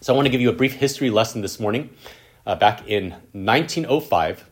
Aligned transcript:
So 0.00 0.12
I 0.12 0.16
want 0.16 0.26
to 0.26 0.30
give 0.30 0.40
you 0.40 0.48
a 0.48 0.52
brief 0.52 0.74
history 0.74 1.10
lesson 1.10 1.42
this 1.42 1.58
morning. 1.58 1.90
Uh, 2.46 2.54
back 2.54 2.86
in 2.86 3.10
1905, 3.32 4.48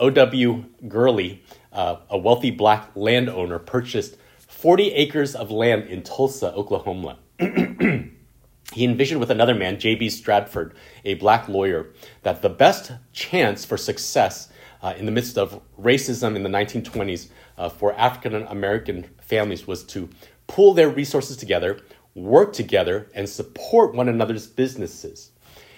O.W. 0.00 0.64
Gurley, 0.88 1.44
uh, 1.72 1.98
a 2.10 2.18
wealthy 2.18 2.50
black 2.50 2.90
landowner, 2.96 3.60
purchased 3.60 4.16
40 4.48 4.92
acres 4.94 5.36
of 5.36 5.52
land 5.52 5.84
in 5.84 6.02
Tulsa, 6.02 6.52
Oklahoma. 6.54 7.18
he 7.38 8.84
envisioned 8.84 9.20
with 9.20 9.30
another 9.30 9.54
man, 9.54 9.78
J.B. 9.78 10.08
Stradford, 10.08 10.72
a 11.04 11.14
black 11.14 11.48
lawyer, 11.48 11.92
that 12.24 12.42
the 12.42 12.48
best 12.50 12.90
chance 13.12 13.64
for 13.64 13.76
success 13.76 14.48
uh, 14.82 14.94
in 14.98 15.06
the 15.06 15.12
midst 15.12 15.38
of 15.38 15.62
racism 15.80 16.34
in 16.34 16.42
the 16.42 16.50
1920s 16.50 17.28
uh, 17.56 17.68
for 17.68 17.92
African 17.94 18.34
American 18.48 19.04
families 19.20 19.64
was 19.64 19.84
to 19.84 20.08
pool 20.48 20.74
their 20.74 20.88
resources 20.88 21.36
together, 21.36 21.80
work 22.14 22.52
together, 22.52 23.08
and 23.14 23.28
support 23.28 23.94
one 23.94 24.08
another's 24.08 24.46
businesses. 24.46 25.30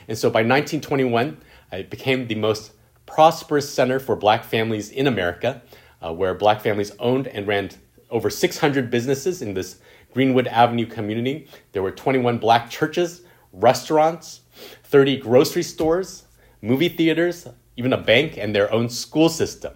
And 0.08 0.18
so 0.18 0.28
by 0.28 0.40
1921, 0.40 1.38
uh, 1.72 1.76
it 1.76 1.90
became 1.90 2.26
the 2.26 2.34
most 2.34 2.72
prosperous 3.06 3.72
center 3.72 3.98
for 3.98 4.16
black 4.16 4.44
families 4.44 4.90
in 4.90 5.06
America, 5.06 5.62
uh, 6.02 6.12
where 6.12 6.34
black 6.34 6.61
families 6.61 6.92
owned 6.98 7.28
and 7.28 7.46
ran 7.46 7.70
over 8.11 8.30
600 8.30 8.90
businesses 8.90 9.42
in 9.42 9.54
this 9.54 9.80
Greenwood 10.12 10.46
Avenue 10.46 10.86
community. 10.86 11.48
There 11.72 11.82
were 11.82 11.90
21 11.90 12.39
black 12.39 12.70
churches, 12.70 13.22
restaurants, 13.53 14.40
30 14.84 15.18
grocery 15.18 15.62
stores, 15.62 16.25
movie 16.62 16.89
theaters, 16.89 17.48
even 17.76 17.92
a 17.92 17.98
bank, 17.98 18.36
and 18.36 18.54
their 18.54 18.72
own 18.72 18.89
school 18.89 19.28
system. 19.28 19.75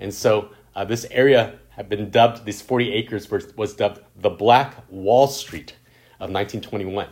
And 0.00 0.12
so 0.12 0.50
uh, 0.74 0.84
this 0.84 1.06
area 1.10 1.58
had 1.70 1.88
been 1.88 2.10
dubbed, 2.10 2.44
these 2.44 2.60
40 2.60 2.92
acres 2.92 3.30
was, 3.30 3.56
was 3.56 3.74
dubbed 3.74 4.00
the 4.16 4.30
Black 4.30 4.74
Wall 4.90 5.26
Street 5.26 5.74
of 6.22 6.30
1921. 6.30 7.08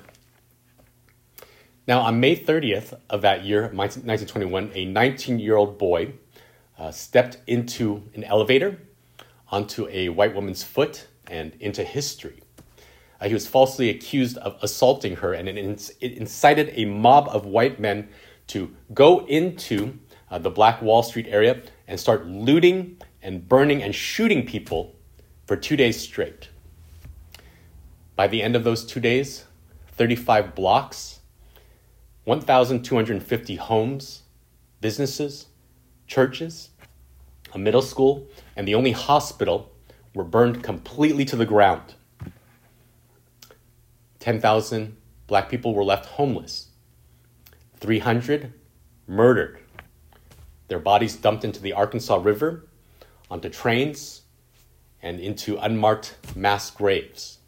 Now, 1.89 2.03
on 2.03 2.21
May 2.21 2.37
30th 2.37 2.97
of 3.11 3.23
that 3.23 3.45
year, 3.45 3.63
1921, 3.63 4.71
a 4.75 4.85
19 4.85 5.41
year 5.41 5.57
old 5.57 5.79
boy 5.79 6.13
uh, 6.79 6.93
stepped 6.93 7.39
into 7.49 8.05
an 8.15 8.23
elevator, 8.23 8.79
onto 9.51 9.89
a 9.89 10.11
white 10.11 10.33
woman's 10.33 10.63
foot, 10.63 11.09
and 11.27 11.53
into 11.59 11.83
history. 11.83 12.41
Uh, 13.21 13.27
he 13.27 13.35
was 13.35 13.49
falsely 13.49 13.91
accused 13.91 14.39
of 14.39 14.57
assaulting 14.63 15.17
her, 15.17 15.35
and 15.35 15.49
it, 15.49 15.93
it, 16.01 16.13
incited 16.13 16.73
a 16.75 16.85
mob 16.85 17.29
of 17.31 17.45
white 17.45 17.81
men 17.81 18.09
to 18.47 18.75
go 18.95 19.27
into 19.27 19.99
uh, 20.31 20.39
the 20.39 20.51
Black 20.51 20.81
Wall 20.81 21.03
Street 21.03 21.27
area 21.29 21.61
and 21.89 21.99
start 21.99 22.27
looting 22.27 22.97
and 23.23 23.49
burning 23.49 23.83
and 23.83 23.93
shooting 23.93 24.47
people 24.47 24.95
for 25.47 25.57
two 25.57 25.77
days 25.77 26.01
straight. 26.01 26.49
By 28.21 28.27
the 28.27 28.43
end 28.43 28.55
of 28.55 28.65
those 28.65 28.85
two 28.85 29.01
days, 29.01 29.47
35 29.93 30.55
blocks, 30.55 31.21
1,250 32.25 33.57
homes, 33.57 34.25
businesses, 34.83 35.47
churches, 36.07 36.69
a 37.55 37.59
middle 37.59 37.81
school, 37.81 38.27
and 38.55 38.69
the 38.69 38.75
only 38.75 38.93
hospital 38.93 39.73
were 40.15 40.23
burned 40.23 40.63
completely 40.63 41.25
to 41.25 41.35
the 41.35 41.47
ground. 41.47 41.95
10,000 44.19 44.99
black 45.27 45.49
people 45.49 45.73
were 45.73 45.83
left 45.83 46.05
homeless, 46.05 46.69
300 47.79 48.53
murdered, 49.07 49.61
their 50.69 50.79
bodies 50.79 51.17
dumped 51.17 51.43
into 51.43 51.63
the 51.63 51.73
Arkansas 51.73 52.17
River, 52.17 52.69
onto 53.31 53.49
trains, 53.49 54.25
and 55.01 55.21
into 55.21 55.57
unmarked 55.57 56.17
mass 56.37 56.71
graves. 56.71 57.39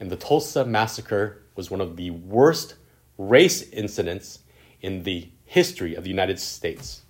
And 0.00 0.10
the 0.10 0.16
Tulsa 0.16 0.64
massacre 0.64 1.42
was 1.54 1.70
one 1.70 1.80
of 1.80 1.96
the 1.96 2.10
worst 2.10 2.74
race 3.16 3.62
incidents 3.70 4.40
in 4.80 5.02
the 5.04 5.28
history 5.44 5.94
of 5.94 6.04
the 6.04 6.10
United 6.10 6.38
States. 6.38 7.02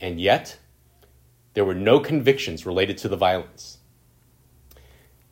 And 0.00 0.20
yet, 0.20 0.58
there 1.54 1.64
were 1.64 1.74
no 1.74 1.98
convictions 1.98 2.66
related 2.66 2.98
to 2.98 3.08
the 3.08 3.16
violence. 3.16 3.78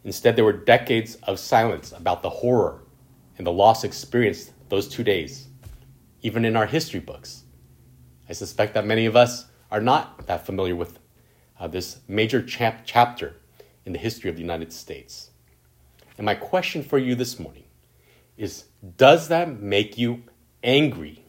Instead, 0.02 0.36
there 0.36 0.44
were 0.44 0.52
decades 0.52 1.16
of 1.24 1.38
silence 1.38 1.92
about 1.92 2.22
the 2.22 2.30
horror 2.30 2.82
and 3.38 3.46
the 3.46 3.52
loss 3.52 3.84
experienced 3.84 4.52
those 4.68 4.88
two 4.88 5.04
days, 5.04 5.48
even 6.22 6.44
in 6.44 6.56
our 6.56 6.66
history 6.66 7.00
books. 7.00 7.44
I 8.28 8.32
suspect 8.32 8.74
that 8.74 8.86
many 8.86 9.06
of 9.06 9.14
us 9.14 9.46
are 9.70 9.80
not 9.80 10.26
that 10.26 10.46
familiar 10.46 10.74
with 10.74 10.98
uh, 11.58 11.68
this 11.68 12.00
major 12.08 12.42
chap- 12.42 12.82
chapter 12.84 13.36
in 13.84 13.92
the 13.92 13.98
history 13.98 14.30
of 14.30 14.36
the 14.36 14.42
United 14.42 14.72
States. 14.72 15.30
And 16.16 16.24
my 16.24 16.34
question 16.34 16.82
for 16.82 16.98
you 16.98 17.14
this 17.14 17.38
morning 17.38 17.64
is 18.36 18.64
Does 18.96 19.28
that 19.28 19.60
make 19.60 19.98
you 19.98 20.22
angry? 20.62 21.22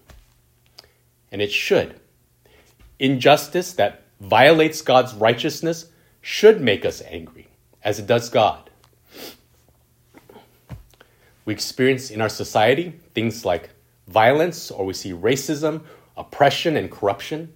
And 1.32 1.42
it 1.42 1.52
should. 1.52 2.00
Injustice 3.00 3.74
that 3.74 4.04
violates 4.20 4.82
God's 4.82 5.14
righteousness 5.14 5.88
should 6.22 6.62
make 6.62 6.86
us 6.86 7.02
angry, 7.08 7.48
as 7.84 8.00
it 8.00 8.08
does 8.08 8.30
God. 8.30 8.70
We 11.46 11.54
experience 11.54 12.10
in 12.10 12.22
our 12.22 12.30
society 12.30 12.94
things 13.14 13.46
like 13.46 13.70
violence, 14.08 14.72
or 14.72 14.86
we 14.86 14.94
see 14.94 15.12
racism, 15.12 15.84
oppression, 16.16 16.76
and 16.76 16.92
corruption, 16.92 17.54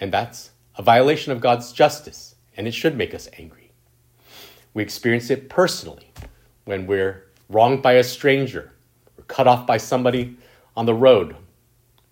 and 0.00 0.12
that's 0.12 0.50
a 0.76 0.82
violation 0.82 1.32
of 1.32 1.40
God's 1.40 1.72
justice, 1.72 2.34
and 2.56 2.66
it 2.68 2.74
should 2.74 2.96
make 2.96 3.14
us 3.14 3.28
angry. 3.38 3.72
We 4.72 4.82
experience 4.82 5.30
it 5.30 5.50
personally 5.50 6.10
when 6.70 6.86
we're 6.86 7.24
wronged 7.48 7.82
by 7.82 7.94
a 7.94 8.04
stranger, 8.04 8.70
or 9.18 9.24
cut 9.24 9.48
off 9.48 9.66
by 9.66 9.76
somebody 9.76 10.36
on 10.76 10.86
the 10.86 10.94
road, 10.94 11.34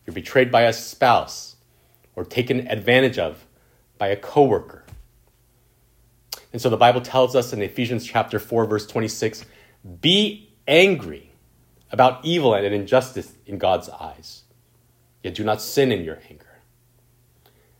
you're 0.04 0.12
betrayed 0.12 0.50
by 0.50 0.62
a 0.62 0.72
spouse, 0.72 1.54
or 2.16 2.24
taken 2.24 2.66
advantage 2.66 3.20
of 3.20 3.46
by 3.98 4.08
a 4.08 4.16
coworker. 4.16 4.82
And 6.52 6.60
so 6.60 6.68
the 6.68 6.76
Bible 6.76 7.00
tells 7.00 7.36
us 7.36 7.52
in 7.52 7.62
Ephesians 7.62 8.04
chapter 8.04 8.40
4 8.40 8.66
verse 8.66 8.84
26, 8.84 9.44
be 10.00 10.50
angry 10.66 11.30
about 11.92 12.24
evil 12.24 12.52
and 12.52 12.66
injustice 12.74 13.34
in 13.46 13.58
God's 13.58 13.88
eyes. 13.88 14.42
Yet 15.22 15.36
do 15.36 15.44
not 15.44 15.62
sin 15.62 15.92
in 15.92 16.02
your 16.02 16.18
anger. 16.28 16.58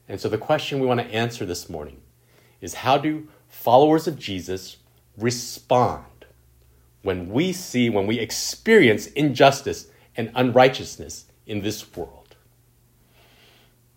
And 0.09 0.21
so 0.21 0.29
the 0.29 0.39
question 0.39 0.79
we 0.79 0.87
want 0.87 1.01
to 1.01 1.07
answer 1.07 1.45
this 1.45 1.69
morning 1.69 2.03
is 2.61 2.75
how 2.75 2.99
do 2.99 3.27
followers 3.49 4.07
of 4.07 4.17
Jesus 4.17 4.77
respond 5.17 6.05
when 7.03 7.29
we 7.29 7.53
see, 7.53 7.91
when 7.91 8.07
we 8.07 8.19
experience 8.19 9.07
injustice 9.09 9.89
and 10.17 10.31
unrighteousness 10.35 11.27
in 11.47 11.61
this 11.61 11.97
world? 11.97 12.37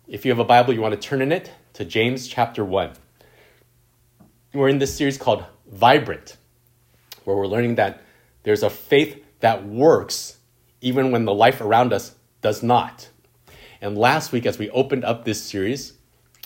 If 0.06 0.24
you 0.24 0.30
have 0.30 0.38
a 0.38 0.44
Bible, 0.44 0.74
you 0.74 0.80
want 0.80 1.00
to 1.00 1.08
turn 1.08 1.22
in 1.22 1.32
it 1.32 1.50
to 1.74 1.84
James 1.84 2.28
chapter 2.28 2.64
1. 2.64 2.92
We're 4.52 4.68
in 4.68 4.78
this 4.78 4.94
series 4.94 5.16
called 5.16 5.44
Vibrant, 5.70 6.36
where 7.24 7.36
we're 7.36 7.46
learning 7.46 7.76
that 7.76 8.02
there's 8.42 8.62
a 8.62 8.70
faith 8.70 9.24
that 9.40 9.66
works 9.66 10.38
even 10.80 11.10
when 11.10 11.24
the 11.24 11.32
life 11.32 11.60
around 11.60 11.92
us 11.92 12.14
does 12.42 12.62
not. 12.62 13.08
And 13.80 13.96
last 13.96 14.32
week, 14.32 14.46
as 14.46 14.58
we 14.58 14.68
opened 14.70 15.04
up 15.04 15.24
this 15.24 15.42
series, 15.42 15.94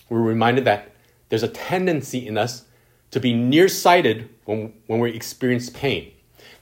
we 0.09 0.17
were 0.17 0.23
reminded 0.23 0.65
that 0.65 0.95
there's 1.29 1.43
a 1.43 1.49
tendency 1.49 2.27
in 2.27 2.39
us 2.39 2.65
to 3.11 3.21
be 3.21 3.35
nearsighted 3.35 4.29
when, 4.45 4.73
when 4.87 5.01
we 5.01 5.11
experience 5.11 5.71
pain, 5.71 6.13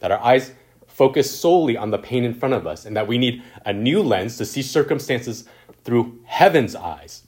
that 0.01 0.11
our 0.11 0.21
eyes 0.21 0.53
focus 0.87 1.29
solely 1.39 1.77
on 1.77 1.91
the 1.91 1.99
pain 1.99 2.25
in 2.25 2.35
front 2.35 2.55
of 2.55 2.67
us, 2.67 2.85
and 2.85 2.97
that 2.97 3.09
we 3.09 3.19
need 3.19 3.43
a 3.67 3.73
new 3.73 4.03
lens 4.03 4.37
to 4.37 4.45
see 4.45 4.63
circumstances 4.63 5.45
through 5.83 6.21
heaven's 6.25 6.77
eyes. 6.77 7.27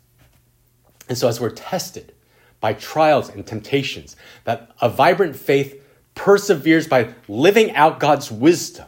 And 1.09 1.19
so, 1.19 1.29
as 1.29 1.41
we're 1.41 1.51
tested 1.51 2.15
by 2.61 2.75
trials 2.75 3.29
and 3.29 3.47
temptations, 3.47 4.17
that 4.45 4.71
a 4.81 4.89
vibrant 4.89 5.37
faith 5.37 5.83
perseveres 6.15 6.87
by 6.87 7.13
living 7.29 7.75
out 7.75 8.01
God's 8.01 8.31
wisdom, 8.31 8.87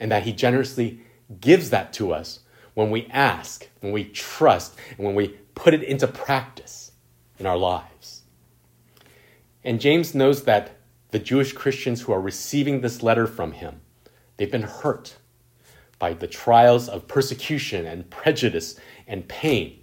and 0.00 0.10
that 0.10 0.24
He 0.24 0.32
generously 0.32 1.00
gives 1.40 1.70
that 1.70 1.92
to 1.94 2.12
us 2.12 2.40
when 2.74 2.90
we 2.90 3.06
ask, 3.06 3.68
when 3.80 3.92
we 3.92 4.04
trust, 4.04 4.74
and 4.96 5.06
when 5.06 5.14
we 5.14 5.28
put 5.54 5.74
it 5.74 5.82
into 5.82 6.06
practice 6.06 6.92
in 7.38 7.46
our 7.46 7.56
lives. 7.56 8.22
And 9.64 9.80
James 9.80 10.14
knows 10.14 10.44
that 10.44 10.75
the 11.10 11.18
Jewish 11.18 11.52
Christians 11.52 12.02
who 12.02 12.12
are 12.12 12.20
receiving 12.20 12.80
this 12.80 13.02
letter 13.02 13.26
from 13.26 13.52
him, 13.52 13.80
they've 14.36 14.50
been 14.50 14.62
hurt 14.62 15.16
by 15.98 16.12
the 16.12 16.26
trials 16.26 16.88
of 16.88 17.08
persecution 17.08 17.86
and 17.86 18.10
prejudice 18.10 18.78
and 19.06 19.26
pain. 19.28 19.78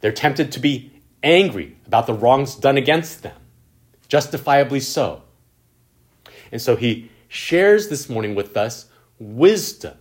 They're 0.00 0.12
tempted 0.12 0.52
to 0.52 0.60
be 0.60 0.92
angry 1.22 1.76
about 1.86 2.06
the 2.06 2.14
wrongs 2.14 2.54
done 2.54 2.76
against 2.76 3.22
them, 3.22 3.36
justifiably 4.08 4.80
so. 4.80 5.22
And 6.52 6.60
so 6.60 6.76
he 6.76 7.10
shares 7.28 7.88
this 7.88 8.08
morning 8.08 8.34
with 8.34 8.56
us 8.56 8.86
wisdom 9.18 9.94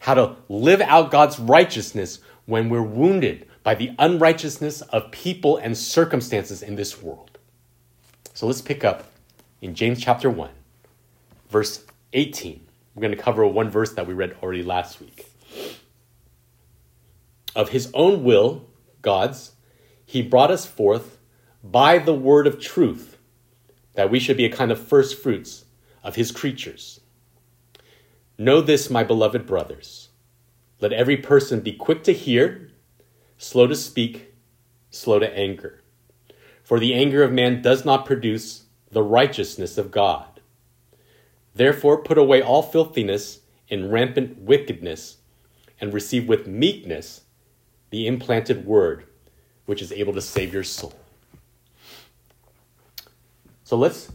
how 0.00 0.14
to 0.14 0.36
live 0.48 0.80
out 0.82 1.10
God's 1.10 1.38
righteousness 1.38 2.20
when 2.44 2.68
we're 2.68 2.82
wounded 2.82 3.48
by 3.62 3.74
the 3.74 3.90
unrighteousness 3.98 4.80
of 4.82 5.10
people 5.10 5.56
and 5.56 5.76
circumstances 5.76 6.62
in 6.62 6.76
this 6.76 7.02
world. 7.02 7.38
So 8.34 8.46
let's 8.46 8.60
pick 8.60 8.84
up 8.84 9.10
in 9.60 9.74
James 9.74 10.00
chapter 10.00 10.28
1, 10.28 10.50
verse 11.48 11.84
18. 12.12 12.66
we're 12.94 13.00
going 13.00 13.16
to 13.16 13.22
cover 13.22 13.46
one 13.46 13.70
verse 13.70 13.92
that 13.94 14.06
we 14.06 14.14
read 14.14 14.36
already 14.42 14.62
last 14.62 15.00
week. 15.00 15.26
Of 17.54 17.70
his 17.70 17.90
own 17.94 18.22
will, 18.22 18.66
God's, 19.00 19.52
he 20.04 20.22
brought 20.22 20.50
us 20.50 20.66
forth 20.66 21.18
by 21.64 21.98
the 21.98 22.14
word 22.14 22.46
of 22.46 22.60
truth, 22.60 23.16
that 23.94 24.10
we 24.10 24.20
should 24.20 24.36
be 24.36 24.44
a 24.44 24.52
kind 24.52 24.70
of 24.70 24.78
first 24.78 25.20
fruits 25.20 25.64
of 26.04 26.16
his 26.16 26.30
creatures. 26.30 27.00
Know 28.38 28.60
this, 28.60 28.90
my 28.90 29.02
beloved 29.02 29.46
brothers. 29.46 30.10
Let 30.80 30.92
every 30.92 31.16
person 31.16 31.60
be 31.60 31.72
quick 31.72 32.04
to 32.04 32.12
hear, 32.12 32.68
slow 33.38 33.66
to 33.66 33.74
speak, 33.74 34.34
slow 34.90 35.18
to 35.18 35.36
anger. 35.36 35.82
For 36.62 36.78
the 36.78 36.92
anger 36.94 37.22
of 37.22 37.32
man 37.32 37.62
does 37.62 37.86
not 37.86 38.04
produce 38.04 38.65
the 38.90 39.02
righteousness 39.02 39.78
of 39.78 39.90
God. 39.90 40.40
Therefore, 41.54 42.02
put 42.02 42.18
away 42.18 42.42
all 42.42 42.62
filthiness 42.62 43.40
and 43.70 43.92
rampant 43.92 44.38
wickedness, 44.38 45.16
and 45.80 45.92
receive 45.92 46.28
with 46.28 46.46
meekness 46.46 47.22
the 47.90 48.06
implanted 48.06 48.64
word, 48.64 49.04
which 49.66 49.82
is 49.82 49.92
able 49.92 50.12
to 50.12 50.20
save 50.20 50.54
your 50.54 50.64
soul. 50.64 50.94
So 53.64 53.76
let's 53.76 54.12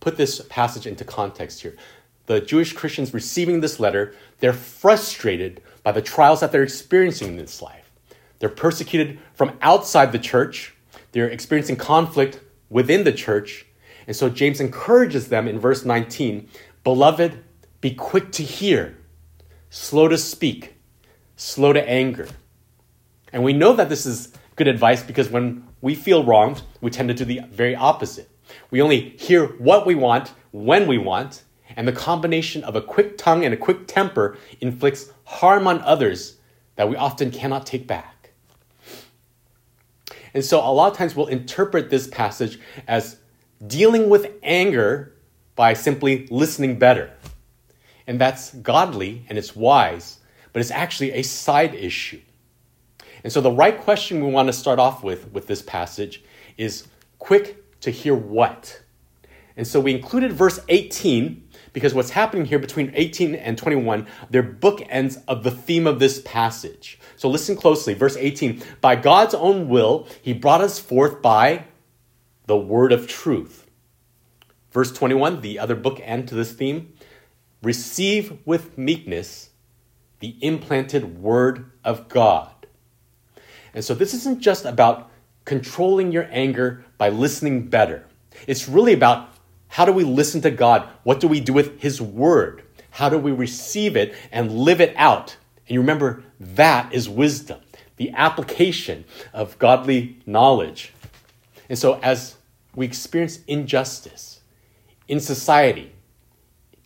put 0.00 0.16
this 0.16 0.40
passage 0.48 0.86
into 0.86 1.04
context 1.04 1.62
here. 1.62 1.74
The 2.26 2.40
Jewish 2.40 2.72
Christians 2.72 3.14
receiving 3.14 3.60
this 3.60 3.80
letter, 3.80 4.14
they're 4.40 4.52
frustrated 4.52 5.62
by 5.82 5.92
the 5.92 6.02
trials 6.02 6.40
that 6.40 6.52
they're 6.52 6.62
experiencing 6.62 7.28
in 7.28 7.36
this 7.36 7.62
life. 7.62 7.90
They're 8.38 8.48
persecuted 8.48 9.18
from 9.34 9.56
outside 9.62 10.12
the 10.12 10.18
church, 10.18 10.74
they're 11.12 11.28
experiencing 11.28 11.76
conflict 11.76 12.40
within 12.68 13.04
the 13.04 13.12
church. 13.12 13.66
And 14.06 14.14
so 14.14 14.28
James 14.28 14.60
encourages 14.60 15.28
them 15.28 15.48
in 15.48 15.58
verse 15.58 15.84
19 15.84 16.48
Beloved, 16.82 17.42
be 17.80 17.94
quick 17.94 18.30
to 18.32 18.42
hear, 18.42 18.96
slow 19.70 20.08
to 20.08 20.18
speak, 20.18 20.76
slow 21.36 21.72
to 21.72 21.88
anger. 21.88 22.28
And 23.32 23.42
we 23.42 23.52
know 23.52 23.72
that 23.74 23.88
this 23.88 24.06
is 24.06 24.32
good 24.56 24.68
advice 24.68 25.02
because 25.02 25.30
when 25.30 25.66
we 25.80 25.94
feel 25.94 26.24
wronged, 26.24 26.62
we 26.80 26.90
tend 26.90 27.08
to 27.08 27.14
do 27.14 27.24
the 27.24 27.40
very 27.50 27.74
opposite. 27.74 28.30
We 28.70 28.82
only 28.82 29.10
hear 29.18 29.46
what 29.46 29.86
we 29.86 29.94
want 29.94 30.32
when 30.50 30.86
we 30.86 30.98
want, 30.98 31.42
and 31.76 31.88
the 31.88 31.92
combination 31.92 32.62
of 32.64 32.76
a 32.76 32.82
quick 32.82 33.18
tongue 33.18 33.44
and 33.44 33.52
a 33.52 33.56
quick 33.56 33.86
temper 33.86 34.36
inflicts 34.60 35.10
harm 35.24 35.66
on 35.66 35.80
others 35.80 36.36
that 36.76 36.88
we 36.88 36.96
often 36.96 37.30
cannot 37.30 37.66
take 37.66 37.86
back. 37.86 38.30
And 40.32 40.44
so, 40.44 40.58
a 40.58 40.70
lot 40.72 40.90
of 40.90 40.98
times, 40.98 41.14
we'll 41.14 41.26
interpret 41.26 41.90
this 41.90 42.08
passage 42.08 42.58
as 42.88 43.16
dealing 43.66 44.08
with 44.08 44.30
anger 44.42 45.14
by 45.54 45.74
simply 45.74 46.26
listening 46.30 46.78
better. 46.78 47.10
And 48.06 48.20
that's 48.20 48.54
godly 48.54 49.24
and 49.28 49.38
it's 49.38 49.56
wise, 49.56 50.20
but 50.52 50.60
it's 50.60 50.70
actually 50.70 51.12
a 51.12 51.22
side 51.22 51.74
issue. 51.74 52.20
And 53.22 53.32
so 53.32 53.40
the 53.40 53.50
right 53.50 53.78
question 53.80 54.22
we 54.22 54.30
want 54.30 54.48
to 54.48 54.52
start 54.52 54.78
off 54.78 55.02
with 55.02 55.32
with 55.32 55.46
this 55.46 55.62
passage 55.62 56.22
is 56.58 56.86
quick 57.18 57.80
to 57.80 57.90
hear 57.90 58.14
what? 58.14 58.82
And 59.56 59.66
so 59.66 59.80
we 59.80 59.94
included 59.94 60.32
verse 60.32 60.60
18 60.68 61.48
because 61.72 61.94
what's 61.94 62.10
happening 62.10 62.44
here 62.44 62.58
between 62.58 62.92
18 62.94 63.34
and 63.34 63.58
21, 63.58 64.06
they're 64.30 64.42
bookends 64.42 65.22
of 65.26 65.42
the 65.42 65.50
theme 65.50 65.86
of 65.86 65.98
this 65.98 66.20
passage. 66.24 66.98
So 67.16 67.28
listen 67.28 67.56
closely. 67.56 67.94
Verse 67.94 68.16
18 68.16 68.62
By 68.80 68.96
God's 68.96 69.34
own 69.34 69.68
will, 69.68 70.06
he 70.22 70.32
brought 70.32 70.60
us 70.60 70.78
forth 70.78 71.22
by 71.22 71.64
the 72.46 72.56
word 72.56 72.92
of 72.92 73.06
truth. 73.06 73.66
Verse 74.70 74.92
21, 74.92 75.40
the 75.40 75.58
other 75.58 75.76
bookend 75.76 76.26
to 76.28 76.34
this 76.34 76.52
theme 76.52 76.92
receive 77.62 78.38
with 78.44 78.76
meekness 78.76 79.50
the 80.20 80.36
implanted 80.40 81.20
word 81.20 81.70
of 81.84 82.08
God. 82.08 82.50
And 83.74 83.84
so 83.84 83.94
this 83.94 84.14
isn't 84.14 84.40
just 84.40 84.64
about 84.64 85.10
controlling 85.44 86.12
your 86.12 86.28
anger 86.30 86.84
by 86.96 87.10
listening 87.10 87.68
better. 87.68 88.06
It's 88.46 88.68
really 88.68 88.92
about 88.92 89.28
how 89.68 89.84
do 89.84 89.92
we 89.92 90.04
listen 90.04 90.40
to 90.42 90.50
God? 90.50 90.88
What 91.02 91.20
do 91.20 91.28
we 91.28 91.40
do 91.40 91.52
with 91.52 91.80
His 91.80 92.00
Word? 92.00 92.62
How 92.90 93.08
do 93.08 93.18
we 93.18 93.32
receive 93.32 93.96
it 93.96 94.14
and 94.30 94.52
live 94.52 94.80
it 94.80 94.94
out? 94.96 95.36
And 95.66 95.74
you 95.74 95.80
remember, 95.80 96.22
that 96.38 96.92
is 96.92 97.08
wisdom, 97.08 97.60
the 97.96 98.12
application 98.12 99.04
of 99.32 99.58
godly 99.58 100.18
knowledge. 100.26 100.92
And 101.68 101.78
so, 101.78 101.98
as 102.00 102.36
we 102.74 102.86
experience 102.86 103.40
injustice 103.46 104.40
in 105.08 105.20
society, 105.20 105.92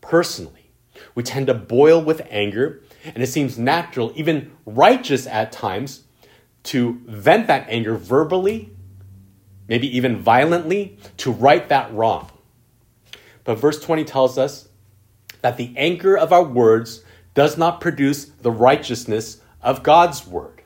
personally, 0.01 0.71
we 1.15 1.23
tend 1.23 1.47
to 1.49 1.55
boil 1.55 2.03
with 2.03 2.23
anger, 2.31 2.83
and 3.05 3.23
it 3.23 3.29
seems 3.29 3.59
natural, 3.59 4.13
even 4.15 4.53
righteous 4.67 5.27
at 5.27 5.53
times, 5.53 6.05
to 6.65 7.01
vent 7.07 7.47
that 7.47 7.67
anger 7.69 7.97
verbally, 7.97 8.71
maybe 9.69 9.97
even 9.97 10.17
violently, 10.19 10.99
to 11.19 11.31
right 11.31 11.69
that 11.69 11.93
wrong. 11.93 12.31
But 13.45 13.59
verse 13.59 13.81
20 13.81 14.05
tells 14.05 14.37
us 14.37 14.69
that 15.41 15.57
the 15.57 15.73
anger 15.77 16.17
of 16.17 16.33
our 16.33 16.43
words 16.43 17.03
does 17.35 17.57
not 17.57 17.81
produce 17.81 18.27
the 18.27 18.51
righteousness 18.51 19.41
of 19.63 19.83
God's 19.83 20.27
word. 20.27 20.63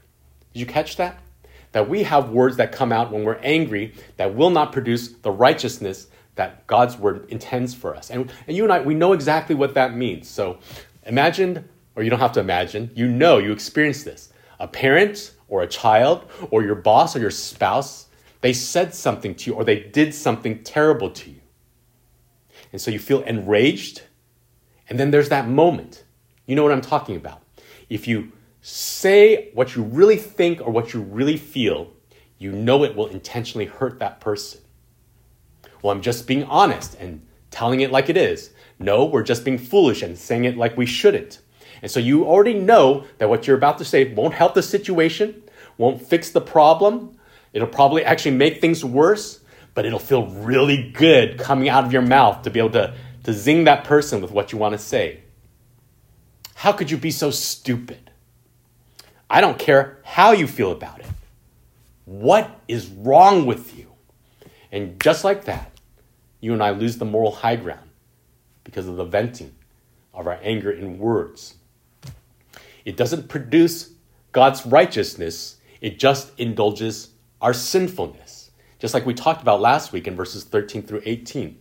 Did 0.53 0.61
you 0.61 0.67
catch 0.67 0.97
that? 0.97 1.22
That 1.73 1.89
we 1.89 2.03
have 2.03 2.31
words 2.31 2.57
that 2.59 2.73
come 2.73 2.93
out 2.93 3.11
when 3.11 3.25
we're 3.25 3.39
angry 3.43 3.95
that 4.17 4.35
will 4.35 4.51
not 4.51 4.73
produce 4.73 5.09
the 5.09 5.31
righteousness 5.31 6.09
that 6.35 6.67
God's 6.67 6.97
word 6.97 7.27
intends 7.29 7.75
for 7.75 7.95
us. 7.95 8.11
And, 8.11 8.31
and 8.47 8.57
you 8.57 8.65
and 8.65 8.73
I, 8.73 8.81
we 8.81 8.95
know 8.95 9.13
exactly 9.13 9.55
what 9.55 9.75
that 9.75 9.95
means. 9.95 10.29
So 10.29 10.59
imagine, 11.05 11.69
or 11.97 12.03
you 12.03 12.11
don't 12.11 12.21
have 12.21 12.33
to 12.33 12.41
imagine, 12.41 12.91
you 12.95 13.09
know, 13.09 13.39
you 13.39 13.53
experience 13.53 14.03
this. 14.03 14.33
A 14.59 14.69
parent 14.69 15.33
or 15.49 15.63
a 15.63 15.67
child 15.67 16.25
or 16.51 16.63
your 16.63 16.75
boss 16.75 17.17
or 17.17 17.21
your 17.21 17.31
spouse, 17.31 18.07
they 18.41 18.53
said 18.53 18.95
something 18.95 19.35
to 19.35 19.51
you 19.51 19.57
or 19.57 19.65
they 19.65 19.81
did 19.81 20.15
something 20.15 20.63
terrible 20.63 21.11
to 21.11 21.31
you. 21.31 21.41
And 22.73 22.81
so 22.81 22.91
you 22.91 22.99
feel 22.99 23.23
enraged. 23.23 24.03
And 24.89 24.99
then 24.99 25.11
there's 25.11 25.29
that 25.29 25.49
moment. 25.49 26.05
You 26.47 26.57
know 26.57 26.63
what 26.63 26.73
I'm 26.73 26.81
talking 26.81 27.17
about. 27.17 27.43
If 27.91 28.09
you 28.09 28.33
say 28.63 29.51
what 29.55 29.75
you 29.75 29.83
really 29.83 30.17
think 30.17 30.61
or 30.61 30.71
what 30.71 30.95
you 30.95 31.03
really 31.03 31.37
feel, 31.37 31.93
you 32.39 32.53
know 32.53 32.85
it 32.85 32.97
will 32.97 33.09
intentionally 33.09 33.67
hurt 33.67 33.99
that 33.99 34.21
person. 34.21 34.61
Well, 35.83 35.93
I'm 35.93 36.01
just 36.01 36.27
being 36.27 36.45
honest 36.45 36.97
and 36.99 37.27
telling 37.51 37.81
it 37.81 37.91
like 37.91 38.09
it 38.09 38.17
is. 38.17 38.51
No, 38.79 39.05
we're 39.05 39.25
just 39.25 39.45
being 39.45 39.59
foolish 39.59 40.03
and 40.03 40.17
saying 40.17 40.45
it 40.45 40.57
like 40.57 40.77
we 40.77 40.87
shouldn't. 40.87 41.41
And 41.83 41.91
so 41.91 41.99
you 41.99 42.25
already 42.25 42.55
know 42.55 43.05
that 43.19 43.29
what 43.29 43.47
you're 43.47 43.57
about 43.57 43.79
to 43.79 43.85
say 43.85 44.15
won't 44.15 44.35
help 44.35 44.55
the 44.55 44.63
situation, 44.63 45.43
won't 45.77 46.01
fix 46.01 46.31
the 46.31 46.41
problem. 46.41 47.19
It'll 47.53 47.69
probably 47.69 48.05
actually 48.05 48.37
make 48.37 48.61
things 48.61 48.85
worse, 48.85 49.41
but 49.75 49.85
it'll 49.85 49.99
feel 49.99 50.27
really 50.27 50.93
good 50.93 51.39
coming 51.39 51.69
out 51.69 51.85
of 51.85 51.93
your 51.93 52.03
mouth 52.03 52.43
to 52.43 52.51
be 52.51 52.61
able 52.61 52.71
to, 52.71 52.95
to 53.25 53.33
zing 53.33 53.65
that 53.65 53.83
person 53.83 54.23
with 54.23 54.31
what 54.31 54.53
you 54.53 54.59
want 54.59 54.73
to 54.73 54.79
say. 54.79 55.23
How 56.55 56.73
could 56.73 56.93
you 56.93 56.97
be 56.97 57.11
so 57.11 57.33
stupid? 57.33 58.12
I 59.33 59.41
don't 59.41 59.59
care 59.59 59.99
how 60.05 60.33
you 60.33 60.47
feel 60.47 60.73
about 60.73 61.01
it. 61.01 61.07
What 62.05 62.61
is 62.69 62.89
wrong 62.89 63.47
with 63.47 63.79
you? 63.79 63.91
And 64.71 65.03
just 65.03 65.25
like 65.25 65.47
that, 65.47 65.73
you 66.43 66.53
and 66.53 66.63
I 66.63 66.73
lose 66.73 66.99
the 66.99 67.07
moral 67.07 67.31
high 67.31 67.57
ground 67.57 67.89
because 68.63 68.87
of 68.87 68.97
the 68.97 69.07
venting 69.07 69.55
of 70.13 70.27
our 70.27 70.39
anger 70.43 70.71
in 70.71 70.99
words. 70.99 71.55
It 72.85 72.99
doesn't 72.99 73.31
produce 73.31 73.95
God's 74.33 74.67
righteousness, 74.67 75.57
it 75.81 75.99
just 75.99 76.39
indulges 76.39 77.09
our 77.41 77.55
sinfulness, 77.55 78.51
just 78.81 78.93
like 78.93 79.07
we 79.07 79.15
talked 79.15 79.41
about 79.41 79.63
last 79.63 79.93
week 79.93 80.07
in 80.07 80.15
verses 80.15 80.45
13 80.45 80.83
through 80.83 81.03
18. 81.07 81.59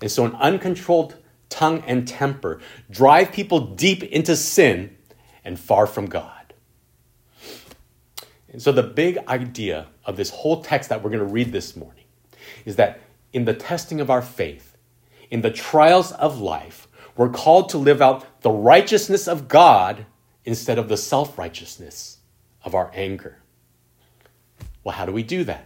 And 0.00 0.10
so, 0.10 0.24
an 0.24 0.36
uncontrolled 0.36 1.16
tongue 1.48 1.82
and 1.84 2.06
temper 2.06 2.60
drive 2.90 3.32
people 3.32 3.58
deep 3.58 4.04
into 4.04 4.36
sin 4.36 4.96
and 5.44 5.58
far 5.58 5.88
from 5.88 6.06
God. 6.06 6.41
And 8.52 8.60
so, 8.60 8.70
the 8.70 8.82
big 8.82 9.18
idea 9.28 9.88
of 10.04 10.16
this 10.16 10.30
whole 10.30 10.62
text 10.62 10.90
that 10.90 11.02
we're 11.02 11.10
going 11.10 11.26
to 11.26 11.32
read 11.32 11.52
this 11.52 11.74
morning 11.74 12.04
is 12.64 12.76
that 12.76 13.00
in 13.32 13.46
the 13.46 13.54
testing 13.54 14.00
of 14.00 14.10
our 14.10 14.22
faith, 14.22 14.76
in 15.30 15.40
the 15.40 15.50
trials 15.50 16.12
of 16.12 16.38
life, 16.38 16.86
we're 17.16 17.30
called 17.30 17.70
to 17.70 17.78
live 17.78 18.02
out 18.02 18.42
the 18.42 18.50
righteousness 18.50 19.26
of 19.26 19.48
God 19.48 20.06
instead 20.44 20.78
of 20.78 20.88
the 20.88 20.96
self 20.96 21.38
righteousness 21.38 22.18
of 22.64 22.74
our 22.74 22.90
anger. 22.94 23.38
Well, 24.84 24.94
how 24.94 25.06
do 25.06 25.12
we 25.12 25.22
do 25.22 25.44
that? 25.44 25.64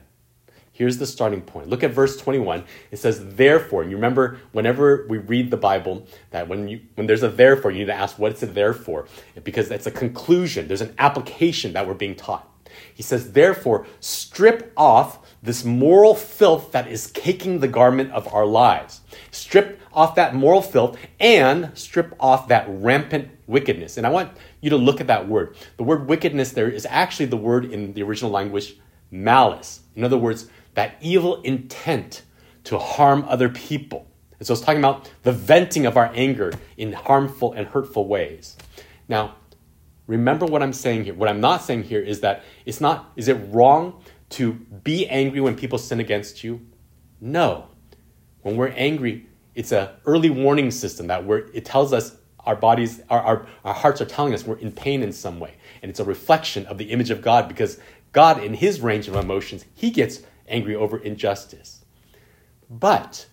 Here's 0.73 0.99
the 0.99 1.07
starting 1.07 1.41
point. 1.41 1.69
Look 1.69 1.83
at 1.83 1.93
verse 1.93 2.19
21. 2.19 2.63
It 2.91 2.99
says, 2.99 3.35
therefore. 3.35 3.81
And 3.81 3.91
you 3.91 3.97
remember, 3.97 4.39
whenever 4.53 5.07
we 5.09 5.17
read 5.17 5.51
the 5.51 5.57
Bible, 5.57 6.07
that 6.33 6.49
when, 6.49 6.69
you, 6.69 6.81
when 6.97 7.07
there's 7.07 7.23
a 7.23 7.31
therefore, 7.31 7.71
you 7.71 7.79
need 7.79 7.87
to 7.87 7.95
ask, 7.95 8.19
what's 8.19 8.43
it 8.43 8.53
there 8.55 8.75
for? 8.75 9.07
Because 9.43 9.71
it's 9.71 9.87
a 9.87 9.91
conclusion, 9.91 10.69
there's 10.69 10.83
an 10.83 10.95
application 10.99 11.73
that 11.73 11.89
we're 11.89 11.95
being 11.95 12.15
taught. 12.15 12.47
He 12.97 13.03
says, 13.03 13.33
therefore, 13.33 13.87
strip 14.01 14.73
off 14.75 15.19
this 15.43 15.67
moral 15.67 16.15
filth 16.15 16.73
that 16.73 16.89
is 16.89 17.09
caking 17.09 17.61
the 17.61 17.69
garment 17.69 18.11
of 18.11 18.27
our 18.33 18.47
lives. 18.47 19.03
Strip 19.31 19.79
off 19.93 20.15
that 20.15 20.35
moral 20.35 20.63
filth 20.63 20.97
and 21.21 21.71
strip 21.75 22.15
off 22.19 22.49
that 22.49 22.65
rampant 22.71 23.29
wickedness. 23.47 23.99
And 23.99 24.07
I 24.07 24.11
want 24.11 24.33
you 24.63 24.71
to 24.71 24.79
look 24.79 25.03
at 25.03 25.09
that 25.09 25.29
word. 25.29 25.57
The 25.77 25.83
word 25.83 26.09
wickedness 26.09 26.53
there 26.53 26.71
is 26.71 26.87
actually 26.89 27.27
the 27.27 27.37
word 27.37 27.67
in 27.67 27.93
the 27.93 28.03
original 28.03 28.31
language 28.31 28.79
malice. 29.11 29.81
In 29.95 30.03
other 30.03 30.17
words, 30.17 30.49
that 30.73 30.97
evil 31.03 31.43
intent 31.43 32.23
to 32.65 32.79
harm 32.79 33.27
other 33.29 33.51
people. 33.51 34.07
And 34.39 34.47
so 34.47 34.55
it's 34.55 34.63
talking 34.63 34.81
about 34.81 35.13
the 35.23 35.33
venting 35.33 35.85
of 35.85 35.99
our 35.99 36.11
anger 36.15 36.51
in 36.79 36.95
harmful 36.95 37.53
and 37.53 37.67
hurtful 37.67 38.09
ways. 38.09 38.57
Now, 39.07 39.35
remember 40.07 40.47
what 40.47 40.63
I'm 40.63 40.73
saying 40.73 41.05
here. 41.05 41.15
What 41.15 41.29
I'm 41.29 41.41
not 41.41 41.63
saying 41.63 41.85
here 41.85 42.01
is 42.01 42.21
that 42.21 42.45
it's 42.65 42.81
not, 42.81 43.13
is 43.17 43.29
it 43.29 43.35
wrong 43.51 44.03
to 44.31 44.53
be 44.53 45.07
angry 45.09 45.41
when 45.41 45.57
people 45.57 45.79
sin 45.79 46.01
against 46.01 46.45
you? 46.45 46.61
No. 47.21 47.69
When 48.43 48.57
we're 48.57 48.69
angry, 48.69 49.27
it's 49.55 49.73
an 49.73 49.89
early 50.05 50.31
warning 50.31 50.71
system 50.71 51.07
that 51.09 51.25
we're, 51.25 51.49
it 51.53 51.65
tells 51.65 51.93
us 51.93 52.17
our 52.41 52.57
bodies, 52.57 53.03
our, 53.11 53.21
our, 53.21 53.47
our 53.65 53.75
hearts 53.75 54.01
are 54.01 54.07
telling 54.07 54.33
us 54.33 54.45
we're 54.45 54.59
in 54.59 54.71
pain 54.71 55.03
in 55.03 55.13
some 55.13 55.41
way. 55.41 55.55
And 55.83 55.91
it's 55.91 56.01
a 56.01 56.05
reflection 56.05 56.67
of 56.67 56.79
the 56.79 56.93
image 56.93 57.11
of 57.11 57.23
God 57.23 57.49
because 57.49 57.81
God, 58.13 58.43
in 58.43 58.55
his 58.55 58.81
range 58.81 59.09
of 59.09 59.17
emotions, 59.17 59.65
he 59.75 59.91
gets 59.91 60.21
angry 60.49 60.77
over 60.77 60.99
injustice. 60.99 61.85
But 62.71 63.27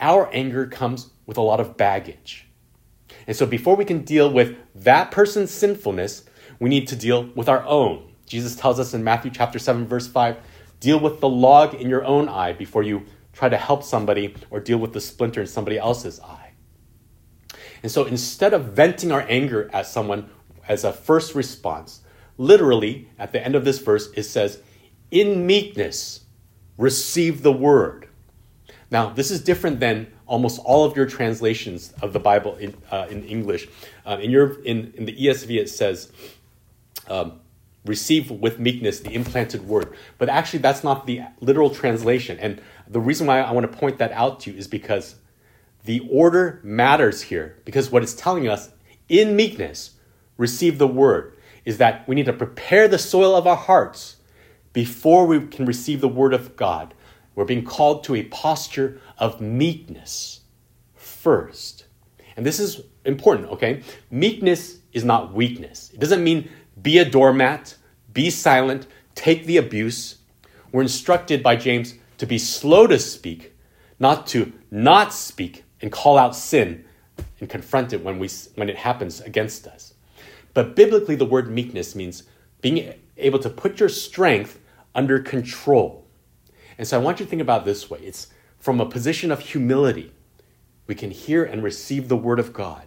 our 0.00 0.32
anger 0.32 0.66
comes 0.66 1.10
with 1.26 1.36
a 1.36 1.42
lot 1.42 1.60
of 1.60 1.76
baggage. 1.76 2.47
And 3.26 3.36
so 3.36 3.46
before 3.46 3.76
we 3.76 3.84
can 3.84 4.02
deal 4.02 4.30
with 4.30 4.56
that 4.74 5.10
person's 5.10 5.50
sinfulness, 5.50 6.24
we 6.60 6.68
need 6.68 6.88
to 6.88 6.96
deal 6.96 7.30
with 7.34 7.48
our 7.48 7.64
own. 7.64 8.12
Jesus 8.26 8.56
tells 8.56 8.78
us 8.78 8.94
in 8.94 9.04
Matthew 9.04 9.30
chapter 9.30 9.58
7 9.58 9.86
verse 9.86 10.06
5, 10.06 10.36
deal 10.80 11.00
with 11.00 11.20
the 11.20 11.28
log 11.28 11.74
in 11.74 11.88
your 11.88 12.04
own 12.04 12.28
eye 12.28 12.52
before 12.52 12.82
you 12.82 13.06
try 13.32 13.48
to 13.48 13.56
help 13.56 13.82
somebody 13.82 14.34
or 14.50 14.60
deal 14.60 14.78
with 14.78 14.92
the 14.92 15.00
splinter 15.00 15.40
in 15.40 15.46
somebody 15.46 15.78
else's 15.78 16.20
eye. 16.20 16.52
And 17.82 17.90
so 17.90 18.04
instead 18.04 18.52
of 18.52 18.72
venting 18.72 19.12
our 19.12 19.24
anger 19.28 19.70
at 19.72 19.86
someone 19.86 20.30
as 20.68 20.84
a 20.84 20.92
first 20.92 21.34
response, 21.34 22.02
literally 22.36 23.08
at 23.18 23.32
the 23.32 23.44
end 23.44 23.54
of 23.54 23.64
this 23.64 23.78
verse 23.78 24.08
it 24.16 24.24
says, 24.24 24.60
"In 25.10 25.46
meekness 25.46 26.26
receive 26.76 27.42
the 27.42 27.52
word." 27.52 28.07
Now, 28.90 29.10
this 29.10 29.30
is 29.30 29.42
different 29.42 29.80
than 29.80 30.06
almost 30.26 30.60
all 30.64 30.84
of 30.84 30.96
your 30.96 31.06
translations 31.06 31.92
of 32.00 32.12
the 32.12 32.20
Bible 32.20 32.56
in, 32.56 32.74
uh, 32.90 33.06
in 33.10 33.24
English. 33.24 33.68
Uh, 34.06 34.18
in, 34.20 34.30
your, 34.30 34.62
in, 34.62 34.92
in 34.96 35.04
the 35.04 35.14
ESV, 35.14 35.58
it 35.58 35.68
says, 35.68 36.10
um, 37.08 37.40
receive 37.84 38.30
with 38.30 38.58
meekness 38.58 39.00
the 39.00 39.14
implanted 39.14 39.66
word. 39.66 39.94
But 40.18 40.28
actually, 40.28 40.60
that's 40.60 40.84
not 40.84 41.06
the 41.06 41.22
literal 41.40 41.70
translation. 41.70 42.38
And 42.38 42.60
the 42.86 43.00
reason 43.00 43.26
why 43.26 43.40
I 43.40 43.52
want 43.52 43.70
to 43.70 43.78
point 43.78 43.98
that 43.98 44.12
out 44.12 44.40
to 44.40 44.52
you 44.52 44.58
is 44.58 44.66
because 44.66 45.16
the 45.84 46.06
order 46.10 46.60
matters 46.62 47.22
here. 47.22 47.56
Because 47.64 47.90
what 47.90 48.02
it's 48.02 48.14
telling 48.14 48.48
us 48.48 48.70
in 49.08 49.36
meekness, 49.36 49.92
receive 50.36 50.78
the 50.78 50.88
word, 50.88 51.36
is 51.64 51.78
that 51.78 52.06
we 52.08 52.14
need 52.14 52.26
to 52.26 52.32
prepare 52.32 52.88
the 52.88 52.98
soil 52.98 53.34
of 53.34 53.46
our 53.46 53.56
hearts 53.56 54.16
before 54.72 55.26
we 55.26 55.46
can 55.46 55.64
receive 55.64 56.00
the 56.00 56.08
word 56.08 56.32
of 56.32 56.56
God. 56.56 56.94
We're 57.38 57.44
being 57.44 57.64
called 57.64 58.02
to 58.02 58.16
a 58.16 58.24
posture 58.24 59.00
of 59.16 59.40
meekness 59.40 60.40
first. 60.96 61.84
And 62.36 62.44
this 62.44 62.58
is 62.58 62.82
important, 63.04 63.48
okay? 63.50 63.84
Meekness 64.10 64.78
is 64.92 65.04
not 65.04 65.32
weakness. 65.32 65.92
It 65.94 66.00
doesn't 66.00 66.24
mean 66.24 66.50
be 66.82 66.98
a 66.98 67.04
doormat, 67.04 67.76
be 68.12 68.28
silent, 68.30 68.88
take 69.14 69.46
the 69.46 69.56
abuse. 69.56 70.16
We're 70.72 70.82
instructed 70.82 71.44
by 71.44 71.54
James 71.54 71.94
to 72.16 72.26
be 72.26 72.38
slow 72.38 72.88
to 72.88 72.98
speak, 72.98 73.54
not 74.00 74.26
to 74.28 74.52
not 74.72 75.14
speak 75.14 75.62
and 75.80 75.92
call 75.92 76.18
out 76.18 76.34
sin 76.34 76.84
and 77.38 77.48
confront 77.48 77.92
it 77.92 78.02
when, 78.02 78.18
we, 78.18 78.28
when 78.56 78.68
it 78.68 78.78
happens 78.78 79.20
against 79.20 79.68
us. 79.68 79.94
But 80.54 80.74
biblically, 80.74 81.14
the 81.14 81.24
word 81.24 81.48
meekness 81.48 81.94
means 81.94 82.24
being 82.62 82.94
able 83.16 83.38
to 83.38 83.48
put 83.48 83.78
your 83.78 83.90
strength 83.90 84.58
under 84.92 85.20
control. 85.20 86.07
And 86.78 86.86
so 86.86 86.98
I 86.98 87.02
want 87.02 87.20
you 87.20 87.26
to 87.26 87.30
think 87.30 87.42
about 87.42 87.64
this 87.64 87.90
way 87.90 87.98
it's 88.00 88.28
from 88.58 88.80
a 88.80 88.86
position 88.86 89.30
of 89.30 89.40
humility. 89.40 90.12
We 90.86 90.94
can 90.94 91.10
hear 91.10 91.44
and 91.44 91.62
receive 91.62 92.08
the 92.08 92.16
word 92.16 92.40
of 92.40 92.52
God 92.52 92.84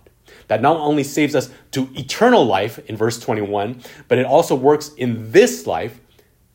that 0.47 0.61
not 0.61 0.77
only 0.77 1.03
saves 1.03 1.35
us 1.35 1.49
to 1.71 1.89
eternal 1.93 2.45
life 2.45 2.79
in 2.89 2.97
verse 2.97 3.19
21, 3.19 3.81
but 4.07 4.17
it 4.17 4.25
also 4.25 4.55
works 4.55 4.89
in 4.95 5.31
this 5.31 5.67
life 5.67 5.99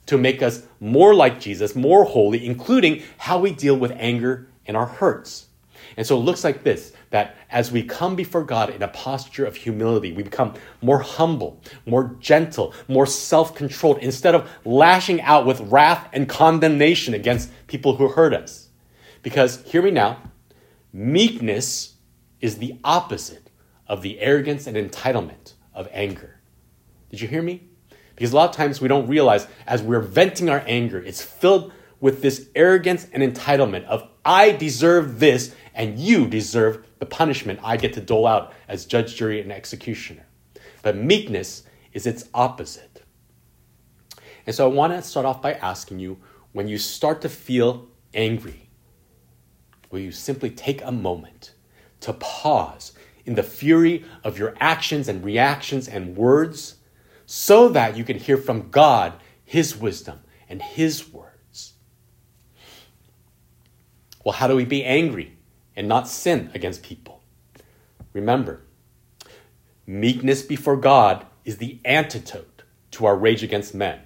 to 0.07 0.19
make 0.19 0.43
us 0.43 0.63
more 0.81 1.15
like 1.15 1.41
Jesus, 1.41 1.75
more 1.75 2.05
holy, 2.05 2.45
including 2.47 3.03
how 3.19 3.39
we 3.39 3.51
deal 3.53 3.77
with 3.77 3.93
anger 3.97 4.49
and 4.67 4.77
our 4.77 4.87
hurts. 4.87 5.46
And 5.97 6.07
so 6.07 6.17
it 6.17 6.21
looks 6.21 6.45
like 6.45 6.63
this 6.63 6.93
that 7.11 7.37
as 7.51 7.73
we 7.73 7.83
come 7.83 8.17
before 8.17 8.45
God 8.45 8.71
in 8.71 8.83
a 8.83 8.89
posture 8.89 9.47
of 9.47 9.57
humility, 9.57 10.13
we 10.13 10.23
become 10.23 10.55
more 10.83 10.99
humble, 10.99 11.63
more 11.87 12.17
gentle, 12.21 12.75
more 12.89 13.07
self 13.07 13.55
controlled, 13.55 13.99
instead 13.99 14.35
of 14.35 14.51
lashing 14.65 15.21
out 15.23 15.47
with 15.47 15.61
wrath 15.61 16.09
and 16.13 16.29
condemnation 16.29 17.15
against 17.15 17.51
people 17.67 17.97
who 17.97 18.09
hurt 18.09 18.35
us. 18.35 18.69
Because, 19.23 19.63
hear 19.65 19.83
me 19.83 19.91
now, 19.91 20.19
meekness 20.93 21.95
is 22.41 22.59
the 22.59 22.79
opposite 22.85 23.51
of 23.87 24.03
the 24.03 24.21
arrogance 24.21 24.67
and 24.67 24.77
entitlement 24.77 25.55
of 25.75 25.89
anger. 25.93 26.41
Did 27.11 27.21
you 27.21 27.29
hear 27.29 27.43
me? 27.43 27.69
Because 28.15 28.33
a 28.33 28.37
lot 28.37 28.51
of 28.51 28.57
times 28.57 28.81
we 28.81 28.89
don't 28.89 29.09
realize 29.09 29.47
as 29.67 29.83
we're 29.83 30.01
venting 30.01 30.49
our 30.49 30.63
anger, 30.67 30.99
it's 30.99 31.23
filled 31.23 31.73
with 32.01 32.23
this 32.23 32.49
arrogance 32.55 33.07
and 33.13 33.23
entitlement 33.23 33.85
of, 33.85 34.09
I 34.25 34.53
deserve 34.53 35.21
this 35.21 35.55
and 35.77 35.99
you 35.99 36.27
deserve 36.27 36.85
the 36.99 37.07
punishment 37.07 37.61
I 37.63 37.77
get 37.77 37.93
to 37.93 38.01
dole 38.01 38.27
out 38.27 38.55
as 38.67 38.87
judge, 38.87 39.15
jury, 39.15 39.41
and 39.41 39.53
executioner. 39.53 40.27
But 40.83 40.97
meekness 40.97 41.65
is 41.93 42.07
its 42.07 42.29
opposite. 42.33 43.03
And 44.47 44.55
so 44.55 44.69
I 44.69 44.73
want 44.73 44.95
to 44.95 45.03
start 45.03 45.27
off 45.27 45.43
by 45.43 45.53
asking 45.53 45.99
you 45.99 46.19
when 46.53 46.67
you 46.67 46.79
start 46.79 47.21
to 47.21 47.29
feel 47.29 47.89
angry, 48.15 48.71
will 49.91 50.01
you 50.01 50.13
simply 50.13 50.51
take 50.51 50.83
a 50.83 50.91
moment 50.91 51.53
to 52.01 52.15
pause 52.15 52.93
in 53.27 53.35
the 53.35 53.43
fury 53.43 54.05
of 54.25 54.39
your 54.39 54.55
actions 54.59 55.09
and 55.09 55.25
reactions 55.25 55.89
and 55.89 56.17
words 56.17 56.77
so 57.27 57.69
that 57.69 57.97
you 57.97 58.05
can 58.05 58.19
hear 58.19 58.39
from 58.39 58.71
God 58.71 59.13
His 59.45 59.77
wisdom 59.77 60.21
and 60.49 60.63
His 60.63 61.13
words? 61.13 61.75
Well, 64.25 64.33
how 64.33 64.47
do 64.47 64.57
we 64.57 64.65
be 64.65 64.83
angry? 64.83 65.36
And 65.77 65.87
not 65.87 66.09
sin 66.09 66.51
against 66.55 66.83
people. 66.83 67.23
Remember, 68.13 68.63
meekness 69.87 70.43
before 70.43 70.77
God 70.77 71.27
is 71.45 71.59
the 71.59 71.79
antidote 71.85 72.63
to 72.93 73.07
our 73.07 73.17
rage 73.17 73.43
against 73.43 73.75
men. 73.75 74.01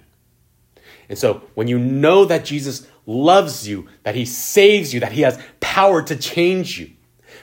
And 1.09 1.17
so 1.17 1.41
when 1.55 1.67
you 1.67 1.79
know 1.79 2.25
that 2.25 2.45
Jesus 2.45 2.87
loves 3.05 3.67
you, 3.67 3.87
that 4.03 4.15
he 4.15 4.25
saves 4.25 4.93
you, 4.93 4.99
that 4.99 5.13
he 5.13 5.21
has 5.21 5.41
power 5.59 6.01
to 6.03 6.15
change 6.15 6.79
you, 6.79 6.91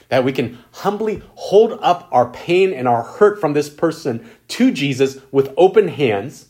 that 0.09 0.23
we 0.23 0.31
can 0.31 0.59
humbly 0.71 1.21
hold 1.35 1.77
up 1.81 2.07
our 2.11 2.29
pain 2.29 2.73
and 2.73 2.87
our 2.87 3.03
hurt 3.03 3.39
from 3.39 3.53
this 3.53 3.69
person 3.69 4.29
to 4.49 4.71
Jesus 4.71 5.17
with 5.31 5.53
open 5.57 5.87
hands 5.87 6.47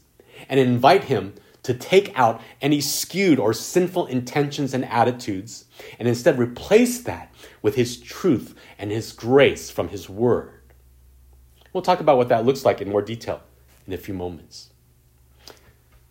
and 0.47 0.59
invite 0.59 1.05
him 1.05 1.33
to 1.63 1.73
take 1.73 2.17
out 2.17 2.41
any 2.61 2.81
skewed 2.81 3.39
or 3.39 3.53
sinful 3.53 4.05
intentions 4.07 4.73
and 4.73 4.85
attitudes 4.85 5.65
and 5.97 6.07
instead 6.07 6.39
replace 6.39 7.01
that 7.01 7.33
with 7.61 7.75
His 7.75 7.99
truth 7.99 8.55
and 8.77 8.91
His 8.91 9.11
grace 9.11 9.69
from 9.69 9.89
His 9.89 10.09
Word. 10.09 10.61
We'll 11.73 11.83
talk 11.83 11.99
about 11.99 12.17
what 12.17 12.29
that 12.29 12.45
looks 12.45 12.65
like 12.65 12.81
in 12.81 12.89
more 12.89 13.01
detail 13.01 13.41
in 13.85 13.93
a 13.93 13.97
few 13.97 14.13
moments. 14.13 14.69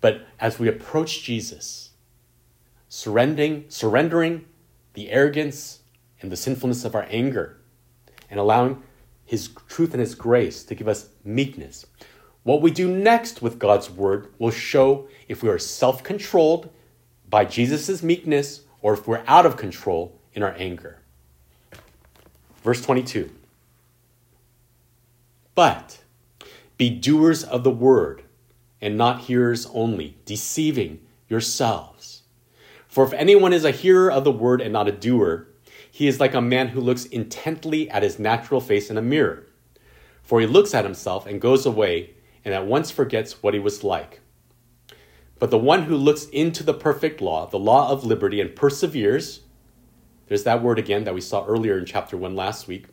But 0.00 0.26
as 0.38 0.58
we 0.58 0.68
approach 0.68 1.22
Jesus, 1.22 1.90
surrendering, 2.88 3.64
surrendering 3.68 4.44
the 4.94 5.10
arrogance 5.10 5.80
and 6.20 6.30
the 6.30 6.36
sinfulness 6.36 6.84
of 6.84 6.94
our 6.94 7.06
anger, 7.10 7.60
and 8.30 8.38
allowing 8.38 8.82
His 9.24 9.48
truth 9.68 9.92
and 9.94 10.00
His 10.00 10.14
grace 10.14 10.62
to 10.64 10.74
give 10.74 10.88
us 10.88 11.08
meekness, 11.24 11.86
what 12.48 12.62
we 12.62 12.70
do 12.70 12.88
next 12.88 13.42
with 13.42 13.58
God's 13.58 13.90
word 13.90 14.32
will 14.38 14.50
show 14.50 15.06
if 15.28 15.42
we 15.42 15.50
are 15.50 15.58
self 15.58 16.02
controlled 16.02 16.70
by 17.28 17.44
Jesus' 17.44 18.02
meekness 18.02 18.62
or 18.80 18.94
if 18.94 19.06
we're 19.06 19.22
out 19.26 19.44
of 19.44 19.58
control 19.58 20.18
in 20.32 20.42
our 20.42 20.54
anger. 20.56 21.02
Verse 22.64 22.80
22 22.80 23.30
But 25.54 25.98
be 26.78 26.88
doers 26.88 27.44
of 27.44 27.64
the 27.64 27.70
word 27.70 28.22
and 28.80 28.96
not 28.96 29.20
hearers 29.20 29.66
only, 29.74 30.16
deceiving 30.24 31.00
yourselves. 31.28 32.22
For 32.86 33.04
if 33.04 33.12
anyone 33.12 33.52
is 33.52 33.66
a 33.66 33.72
hearer 33.72 34.10
of 34.10 34.24
the 34.24 34.32
word 34.32 34.62
and 34.62 34.72
not 34.72 34.88
a 34.88 34.92
doer, 34.92 35.48
he 35.90 36.08
is 36.08 36.18
like 36.18 36.32
a 36.32 36.40
man 36.40 36.68
who 36.68 36.80
looks 36.80 37.04
intently 37.04 37.90
at 37.90 38.02
his 38.02 38.18
natural 38.18 38.62
face 38.62 38.88
in 38.88 38.96
a 38.96 39.02
mirror. 39.02 39.44
For 40.22 40.40
he 40.40 40.46
looks 40.46 40.72
at 40.72 40.86
himself 40.86 41.26
and 41.26 41.42
goes 41.42 41.66
away 41.66 42.14
and 42.44 42.54
at 42.54 42.66
once 42.66 42.90
forgets 42.90 43.42
what 43.42 43.54
he 43.54 43.60
was 43.60 43.84
like. 43.84 44.20
But 45.38 45.50
the 45.50 45.58
one 45.58 45.84
who 45.84 45.96
looks 45.96 46.24
into 46.26 46.62
the 46.64 46.74
perfect 46.74 47.20
law, 47.20 47.46
the 47.46 47.58
law 47.58 47.90
of 47.90 48.04
liberty, 48.04 48.40
and 48.40 48.54
perseveres, 48.56 49.40
there's 50.26 50.44
that 50.44 50.62
word 50.62 50.78
again 50.78 51.04
that 51.04 51.14
we 51.14 51.20
saw 51.20 51.46
earlier 51.46 51.78
in 51.78 51.86
chapter 51.86 52.16
1 52.16 52.34
last 52.34 52.66
week 52.66 52.86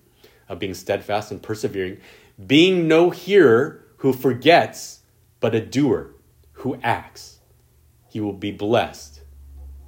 of 0.47 0.59
being 0.59 0.73
steadfast 0.73 1.31
and 1.31 1.41
persevering, 1.41 1.99
being 2.45 2.87
no 2.87 3.09
hearer 3.09 3.83
who 3.97 4.13
forgets, 4.13 4.99
but 5.39 5.55
a 5.55 5.59
doer 5.59 6.13
who 6.53 6.79
acts. 6.83 7.39
He 8.09 8.19
will 8.19 8.33
be 8.33 8.51
blessed 8.51 9.21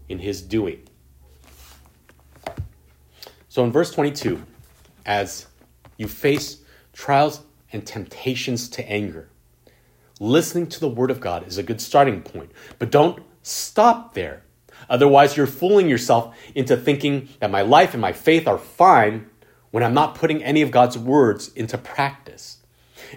in 0.09 0.19
his 0.19 0.41
doing. 0.41 0.81
So 3.49 3.63
in 3.63 3.71
verse 3.71 3.91
22, 3.91 4.43
as 5.05 5.47
you 5.97 6.07
face 6.07 6.61
trials 6.93 7.41
and 7.71 7.85
temptations 7.85 8.69
to 8.69 8.89
anger, 8.89 9.29
listening 10.19 10.67
to 10.67 10.79
the 10.79 10.89
Word 10.89 11.11
of 11.11 11.19
God 11.19 11.47
is 11.47 11.57
a 11.57 11.63
good 11.63 11.81
starting 11.81 12.21
point. 12.21 12.51
But 12.79 12.91
don't 12.91 13.21
stop 13.41 14.13
there. 14.13 14.43
Otherwise, 14.89 15.35
you're 15.35 15.47
fooling 15.47 15.89
yourself 15.89 16.35
into 16.55 16.77
thinking 16.77 17.29
that 17.39 17.51
my 17.51 17.61
life 17.61 17.93
and 17.93 18.01
my 18.01 18.13
faith 18.13 18.47
are 18.47 18.57
fine 18.57 19.29
when 19.71 19.83
I'm 19.83 19.93
not 19.93 20.15
putting 20.15 20.43
any 20.43 20.61
of 20.61 20.71
God's 20.71 20.97
words 20.97 21.49
into 21.53 21.77
practice. 21.77 22.57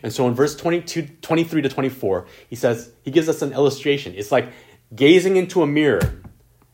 And 0.02 0.12
so 0.12 0.26
in 0.28 0.34
verse 0.34 0.56
22, 0.56 1.02
23 1.20 1.62
to 1.62 1.68
24, 1.68 2.26
he 2.48 2.56
says, 2.56 2.92
he 3.02 3.10
gives 3.10 3.28
us 3.28 3.42
an 3.42 3.52
illustration. 3.52 4.14
It's 4.16 4.32
like 4.32 4.52
gazing 4.94 5.36
into 5.36 5.62
a 5.62 5.66
mirror 5.66 6.20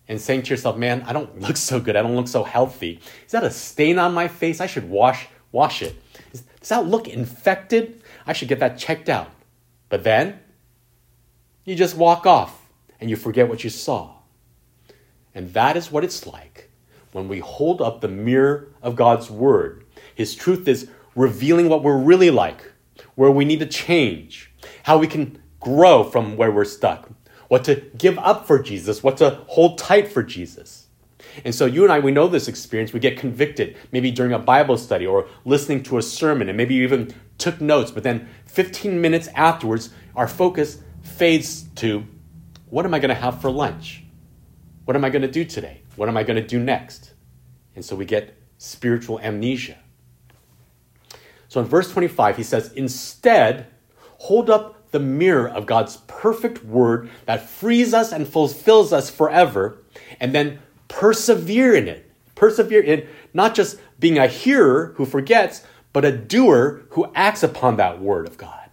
and 0.09 0.21
saying 0.21 0.43
to 0.43 0.51
yourself, 0.51 0.77
man, 0.77 1.03
I 1.03 1.13
don't 1.13 1.41
look 1.41 1.57
so 1.57 1.81
good. 1.81 1.97
I 1.97 2.03
don't 2.03 2.17
look 2.17 2.29
so 2.29 2.45
healthy. 2.45 3.01
Is 3.25 3.33
that 3.33 3.45
a 3.45 3.51
stain 3.51 3.99
on 3.99 4.15
my 4.15 4.29
face? 4.29 4.61
I 4.61 4.67
should 4.67 4.89
wash, 4.89 5.29
wash 5.53 5.83
it. 5.83 5.95
Does 6.33 6.69
that 6.69 6.87
look 6.87 7.09
infected? 7.09 8.03
I 8.27 8.33
should 8.33 8.49
get 8.49 8.61
that 8.61 8.79
checked 8.79 9.09
out. 9.09 9.31
But 9.89 10.05
then 10.05 10.41
you 11.65 11.75
just 11.75 11.97
walk 11.97 12.27
off 12.27 12.69
and 13.01 13.11
you 13.11 13.17
forget 13.17 13.49
what 13.49 13.65
you 13.65 13.71
saw. 13.71 14.15
And 15.35 15.53
that 15.53 15.77
is 15.77 15.93
what 15.93 16.05
it's 16.05 16.27
like 16.27 16.71
when 17.13 17.29
we 17.29 17.41
hold 17.41 17.81
up 17.81 18.01
the 18.01 18.09
mirror 18.09 18.69
of 18.83 18.97
God's 18.97 19.31
Word. 19.31 19.85
His 20.15 20.35
truth 20.35 20.67
is 20.67 20.89
revealing 21.15 21.69
what 21.69 21.83
we're 21.83 21.99
really 21.99 22.31
like, 22.31 22.73
where 23.15 23.31
we 23.31 23.45
need 23.45 23.61
to 23.61 23.67
change, 23.67 24.53
how 24.85 24.99
we 24.99 25.07
can 25.07 25.41
grow 25.61 26.05
from 26.05 26.37
where 26.37 26.51
we're 26.51 26.65
stuck, 26.65 27.11
what 27.49 27.65
to 27.65 27.77
give 27.97 28.19
up 28.19 28.47
for 28.47 28.59
Jesus, 28.59 29.03
what 29.03 29.17
to 29.19 29.43
hold 29.47 29.79
tight 29.79 30.09
for 30.09 30.23
Jesus. 30.23 30.86
And 31.45 31.55
so 31.55 31.67
you 31.67 31.85
and 31.85 31.93
I, 31.93 31.99
we 31.99 32.13
know 32.13 32.29
this 32.29 32.49
experience. 32.49 32.93
We 32.93 33.01
get 33.01 33.19
convicted, 33.19 33.77
maybe 33.93 34.11
during 34.11 34.33
a 34.33 34.39
Bible 34.39 34.79
study 34.79 35.07
or 35.07 35.29
listening 35.45 35.83
to 35.85 35.99
a 35.99 36.03
sermon, 36.03 36.49
and 36.49 36.57
maybe 36.57 36.75
you 36.75 36.83
even 36.83 37.15
took 37.39 37.61
notes, 37.61 37.91
but 37.91 38.03
then 38.03 38.29
15 38.47 39.01
minutes 39.01 39.29
afterwards, 39.35 39.91
our 40.15 40.27
focus 40.29 40.79
fades 41.03 41.65
to 41.77 42.07
what 42.71 42.85
am 42.85 42.95
I 42.95 42.99
going 42.99 43.11
to 43.11 43.15
have 43.15 43.41
for 43.41 43.51
lunch? 43.51 44.05
What 44.85 44.97
am 44.97 45.05
I 45.05 45.11
going 45.11 45.23
to 45.23 45.31
do 45.31 45.45
today? 45.45 45.83
What 45.97 46.09
am 46.09 46.17
I 46.17 46.23
going 46.23 46.41
to 46.41 46.47
do 46.47 46.59
next? 46.59 47.13
And 47.75 47.85
so 47.85 47.95
we 47.95 48.05
get 48.05 48.37
spiritual 48.59 49.21
amnesia. 49.21 49.79
So 51.49 51.61
in 51.61 51.67
verse 51.67 51.91
25, 51.91 52.37
he 52.37 52.43
says, 52.43 52.73
Instead, 52.73 53.67
hold 54.19 54.51
up 54.51 54.91
the 54.91 55.01
mirror 55.01 55.49
of 55.49 55.67
God's 55.67 55.99
perfect 56.07 56.65
word 56.65 57.11
that 57.27 57.49
frees 57.49 57.93
us 57.93 58.13
and 58.13 58.27
fulfills 58.27 58.93
us 58.93 59.11
forever, 59.11 59.79
and 60.21 60.35
then 60.35 60.61
persevere 60.89 61.75
in 61.75 61.89
it. 61.89 62.11
Persevere 62.35 62.83
in 62.83 63.07
not 63.33 63.55
just 63.55 63.79
being 63.99 64.19
a 64.19 64.27
hearer 64.27 64.93
who 64.97 65.07
forgets, 65.07 65.63
but 65.93 66.05
a 66.05 66.13
doer 66.13 66.83
who 66.91 67.11
acts 67.15 67.43
upon 67.43 67.77
that 67.77 68.01
word 68.01 68.27
of 68.27 68.37
God. 68.37 68.69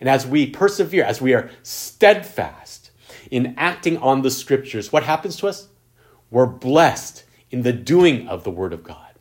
And 0.00 0.08
as 0.08 0.26
we 0.26 0.46
persevere, 0.46 1.04
as 1.04 1.20
we 1.20 1.34
are 1.34 1.50
steadfast 1.62 2.90
in 3.30 3.54
acting 3.56 3.98
on 3.98 4.22
the 4.22 4.30
scriptures, 4.30 4.92
what 4.92 5.02
happens 5.02 5.36
to 5.38 5.48
us? 5.48 5.68
We're 6.30 6.46
blessed 6.46 7.24
in 7.50 7.62
the 7.62 7.72
doing 7.72 8.28
of 8.28 8.44
the 8.44 8.50
word 8.50 8.72
of 8.72 8.82
God. 8.84 9.14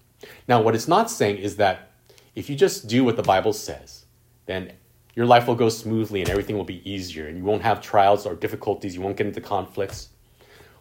Now, 0.47 0.61
what 0.61 0.75
it's 0.75 0.87
not 0.87 1.09
saying 1.09 1.37
is 1.37 1.55
that 1.57 1.91
if 2.35 2.49
you 2.49 2.55
just 2.55 2.87
do 2.87 3.03
what 3.03 3.15
the 3.15 3.23
Bible 3.23 3.53
says, 3.53 4.05
then 4.45 4.73
your 5.15 5.25
life 5.25 5.47
will 5.47 5.55
go 5.55 5.69
smoothly 5.69 6.21
and 6.21 6.29
everything 6.29 6.57
will 6.57 6.65
be 6.65 6.87
easier 6.89 7.27
and 7.27 7.37
you 7.37 7.43
won't 7.43 7.61
have 7.61 7.81
trials 7.81 8.25
or 8.25 8.35
difficulties, 8.35 8.95
you 8.95 9.01
won't 9.01 9.17
get 9.17 9.27
into 9.27 9.41
conflicts. 9.41 10.09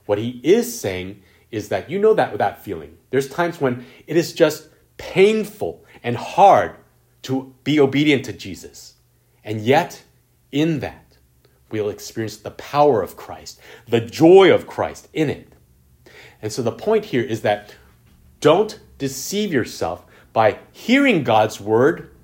What 0.07 0.19
he 0.19 0.40
is 0.43 0.79
saying 0.79 1.23
is 1.51 1.69
that 1.69 1.88
you 1.88 1.99
know 1.99 2.14
that 2.14 2.37
that 2.38 2.62
feeling. 2.62 2.99
There's 3.11 3.29
times 3.29 3.61
when 3.61 3.87
it 4.07 4.17
is 4.17 4.33
just 4.33 4.69
painful 4.97 5.85
and 6.03 6.17
hard 6.17 6.77
to 7.23 7.55
be 7.64 7.81
obedient 7.81 8.25
to 8.27 8.33
Jesus. 8.33 8.95
And 9.45 9.61
yet, 9.61 10.03
in 10.53 10.81
that, 10.81 11.17
we'll 11.71 11.88
experience 11.88 12.37
the 12.37 12.51
power 12.53 13.03
of 13.03 13.17
Christ, 13.17 13.61
the 13.88 14.01
joy 14.01 14.53
of 14.53 14.67
Christ 14.67 15.09
in 15.12 15.31
it. 15.31 15.53
And 16.43 16.53
so 16.53 16.62
the 16.62 16.73
point 16.73 17.07
here 17.07 17.23
is 17.23 17.43
that 17.43 17.75
don't 18.40 18.79
deceive 18.99 19.53
yourself 19.53 20.05
by 20.33 20.59
hearing 20.73 21.25
God's 21.25 21.61
word 21.61 22.14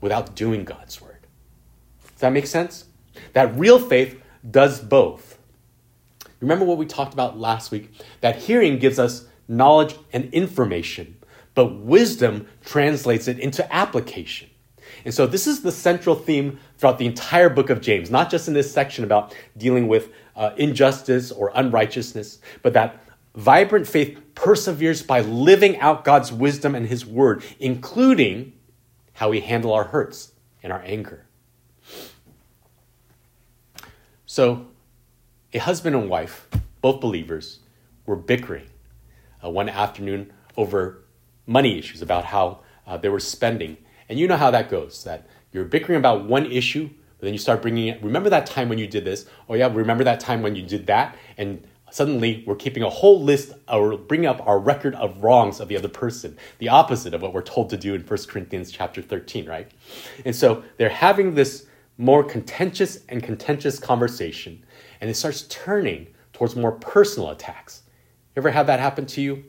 without 0.00 0.34
doing 0.34 0.64
God's 0.64 1.00
word. 1.00 1.26
Does 2.12 2.20
that 2.20 2.32
make 2.32 2.46
sense? 2.46 2.84
That 3.32 3.56
real 3.58 3.78
faith 3.78 4.20
does 4.48 4.80
both. 4.80 5.35
Remember 6.40 6.64
what 6.64 6.78
we 6.78 6.86
talked 6.86 7.14
about 7.14 7.38
last 7.38 7.70
week? 7.70 7.92
That 8.20 8.36
hearing 8.36 8.78
gives 8.78 8.98
us 8.98 9.26
knowledge 9.48 9.94
and 10.12 10.32
information, 10.32 11.16
but 11.54 11.76
wisdom 11.78 12.46
translates 12.64 13.28
it 13.28 13.38
into 13.38 13.74
application. 13.74 14.50
And 15.04 15.14
so 15.14 15.26
this 15.26 15.46
is 15.46 15.62
the 15.62 15.72
central 15.72 16.14
theme 16.14 16.58
throughout 16.78 16.98
the 16.98 17.06
entire 17.06 17.48
book 17.48 17.70
of 17.70 17.80
James, 17.80 18.10
not 18.10 18.30
just 18.30 18.48
in 18.48 18.54
this 18.54 18.72
section 18.72 19.04
about 19.04 19.34
dealing 19.56 19.88
with 19.88 20.10
uh, 20.34 20.50
injustice 20.56 21.30
or 21.30 21.52
unrighteousness, 21.54 22.38
but 22.62 22.72
that 22.74 23.00
vibrant 23.34 23.86
faith 23.86 24.18
perseveres 24.34 25.02
by 25.02 25.20
living 25.20 25.78
out 25.78 26.04
God's 26.04 26.32
wisdom 26.32 26.74
and 26.74 26.86
his 26.86 27.06
word, 27.06 27.44
including 27.58 28.52
how 29.14 29.30
we 29.30 29.40
handle 29.40 29.72
our 29.72 29.84
hurts 29.84 30.32
and 30.62 30.72
our 30.72 30.82
anger. 30.82 31.24
So, 34.26 34.66
a 35.52 35.58
husband 35.58 35.96
and 35.96 36.08
wife, 36.08 36.48
both 36.80 37.00
believers, 37.00 37.60
were 38.04 38.16
bickering 38.16 38.66
uh, 39.44 39.50
one 39.50 39.68
afternoon 39.68 40.32
over 40.56 41.02
money 41.46 41.78
issues, 41.78 42.02
about 42.02 42.24
how 42.24 42.60
uh, 42.86 42.96
they 42.96 43.08
were 43.08 43.20
spending. 43.20 43.76
And 44.08 44.18
you 44.18 44.26
know 44.26 44.36
how 44.36 44.50
that 44.50 44.70
goes 44.70 45.04
that 45.04 45.26
you're 45.52 45.64
bickering 45.64 45.98
about 45.98 46.24
one 46.24 46.46
issue, 46.46 46.88
but 47.18 47.24
then 47.24 47.32
you 47.32 47.38
start 47.38 47.62
bringing 47.62 47.88
it. 47.88 48.02
Remember 48.02 48.28
that 48.30 48.46
time 48.46 48.68
when 48.68 48.78
you 48.78 48.86
did 48.86 49.04
this? 49.04 49.26
Oh, 49.48 49.54
yeah, 49.54 49.72
remember 49.72 50.04
that 50.04 50.20
time 50.20 50.42
when 50.42 50.56
you 50.56 50.62
did 50.62 50.86
that? 50.86 51.16
And 51.38 51.66
suddenly 51.90 52.44
we're 52.46 52.56
keeping 52.56 52.82
a 52.82 52.90
whole 52.90 53.22
list 53.22 53.52
or 53.68 53.96
bringing 53.96 54.26
up 54.26 54.46
our 54.46 54.58
record 54.58 54.94
of 54.96 55.22
wrongs 55.22 55.60
of 55.60 55.68
the 55.68 55.76
other 55.76 55.88
person, 55.88 56.36
the 56.58 56.68
opposite 56.68 57.14
of 57.14 57.22
what 57.22 57.32
we're 57.32 57.42
told 57.42 57.70
to 57.70 57.76
do 57.76 57.94
in 57.94 58.02
1 58.02 58.18
Corinthians 58.28 58.70
chapter 58.70 59.00
13, 59.00 59.46
right? 59.46 59.70
And 60.24 60.34
so 60.34 60.62
they're 60.76 60.88
having 60.88 61.34
this 61.34 61.66
more 61.98 62.22
contentious 62.22 62.98
and 63.08 63.22
contentious 63.22 63.78
conversation, 63.78 64.62
and 65.06 65.12
it 65.12 65.14
starts 65.14 65.42
turning 65.42 66.08
towards 66.32 66.56
more 66.56 66.72
personal 66.72 67.30
attacks. 67.30 67.82
Ever 68.36 68.50
have 68.50 68.66
that 68.66 68.80
happen 68.80 69.06
to 69.06 69.20
you? 69.20 69.44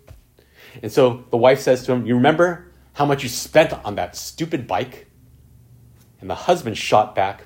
And 0.83 0.91
so 0.91 1.25
the 1.31 1.37
wife 1.37 1.61
says 1.61 1.83
to 1.87 1.93
him, 1.93 2.05
You 2.05 2.13
remember 2.13 2.67
how 2.93 3.07
much 3.07 3.23
you 3.23 3.29
spent 3.29 3.73
on 3.73 3.95
that 3.95 4.15
stupid 4.15 4.67
bike? 4.67 5.07
And 6.21 6.29
the 6.29 6.35
husband 6.35 6.77
shot 6.77 7.15
back, 7.15 7.41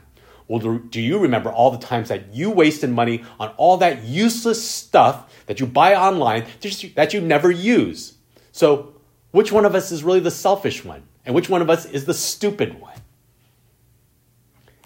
Well, 0.50 0.60
do 0.80 1.00
you 1.00 1.20
remember 1.20 1.50
all 1.50 1.72
the 1.72 1.78
times 1.78 2.10
that 2.10 2.34
you 2.34 2.52
wasted 2.52 2.90
money 2.90 3.24
on 3.40 3.54
all 3.56 3.78
that 3.78 4.04
useless 4.04 4.70
stuff 4.70 5.34
that 5.46 5.62
you 5.62 5.66
buy 5.66 5.96
online 5.96 6.48
that 6.96 7.14
you 7.14 7.22
never 7.22 7.50
use? 7.50 8.16
So, 8.52 8.96
which 9.32 9.54
one 9.54 9.64
of 9.64 9.74
us 9.74 9.90
is 9.94 10.04
really 10.04 10.20
the 10.20 10.32
selfish 10.32 10.84
one? 10.84 11.04
And 11.26 11.34
which 11.34 11.48
one 11.48 11.62
of 11.62 11.70
us 11.70 11.86
is 11.86 12.04
the 12.04 12.14
stupid 12.14 12.82
one? 12.82 13.00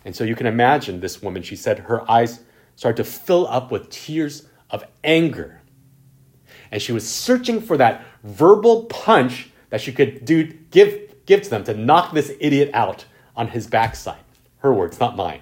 And 0.06 0.16
so 0.16 0.24
you 0.24 0.36
can 0.36 0.46
imagine 0.46 1.00
this 1.00 1.24
woman, 1.24 1.42
she 1.42 1.56
said 1.56 1.80
her 1.80 2.08
eyes 2.08 2.42
started 2.76 3.04
to 3.04 3.10
fill 3.10 3.48
up 3.48 3.72
with 3.72 3.90
tears 3.90 4.48
of 4.70 4.84
anger. 5.04 5.62
And 6.72 6.82
she 6.82 6.92
was 6.92 7.08
searching 7.08 7.62
for 7.62 7.78
that 7.78 8.06
verbal 8.24 8.86
punch 8.86 9.50
that 9.70 9.82
she 9.82 9.92
could 9.92 10.26
do 10.26 10.46
give 10.72 11.02
give 11.26 11.42
to 11.44 11.50
them 11.50 11.64
to 11.64 11.74
knock 11.74 12.14
this 12.14 12.32
idiot 12.40 12.70
out 12.74 13.06
on 13.36 13.50
his 13.50 13.68
backside. 13.68 14.20
Her 14.58 14.74
words, 14.74 15.00
not 15.00 15.16
mine. 15.16 15.42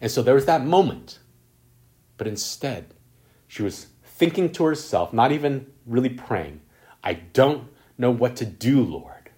And 0.00 0.10
so 0.10 0.22
there 0.22 0.34
was 0.34 0.46
that 0.46 0.64
moment. 0.64 1.18
But 2.16 2.26
instead, 2.26 2.94
she 3.48 3.62
was 3.62 3.86
thinking 4.04 4.52
to 4.52 4.64
herself, 4.64 5.12
not 5.12 5.32
even 5.32 5.66
really 5.86 6.08
praying, 6.10 6.60
I 7.02 7.14
don't 7.14 7.68
know 7.96 8.10
what 8.10 8.36
to 8.36 8.44
do, 8.44 8.82
Lord. 8.82 9.30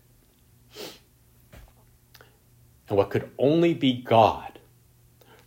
And 2.88 2.98
what 2.98 3.10
could 3.10 3.30
only 3.38 3.72
be 3.72 4.02
God 4.02 4.51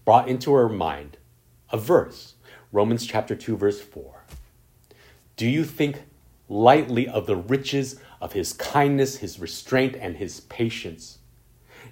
brought 0.06 0.30
into 0.30 0.54
her 0.54 0.70
mind 0.70 1.18
a 1.72 1.78
verse, 1.78 2.36
Romans 2.72 3.06
chapter 3.06 3.36
2, 3.36 3.58
verse 3.58 3.82
4. 3.82 4.24
Do 5.36 5.50
you 5.50 5.66
think 5.66 6.04
lightly 6.48 7.08
of 7.08 7.26
the 7.26 7.36
riches 7.36 8.00
of 8.22 8.34
his 8.34 8.54
kindness, 8.54 9.18
his 9.18 9.40
restraint, 9.40 9.96
and 10.00 10.18
his 10.18 10.42
patience, 10.42 11.18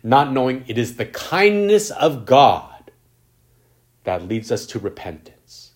not 0.03 0.31
knowing 0.31 0.63
it 0.67 0.77
is 0.77 0.95
the 0.95 1.05
kindness 1.05 1.91
of 1.91 2.25
God 2.25 2.91
that 4.03 4.27
leads 4.27 4.51
us 4.51 4.65
to 4.67 4.79
repentance. 4.79 5.71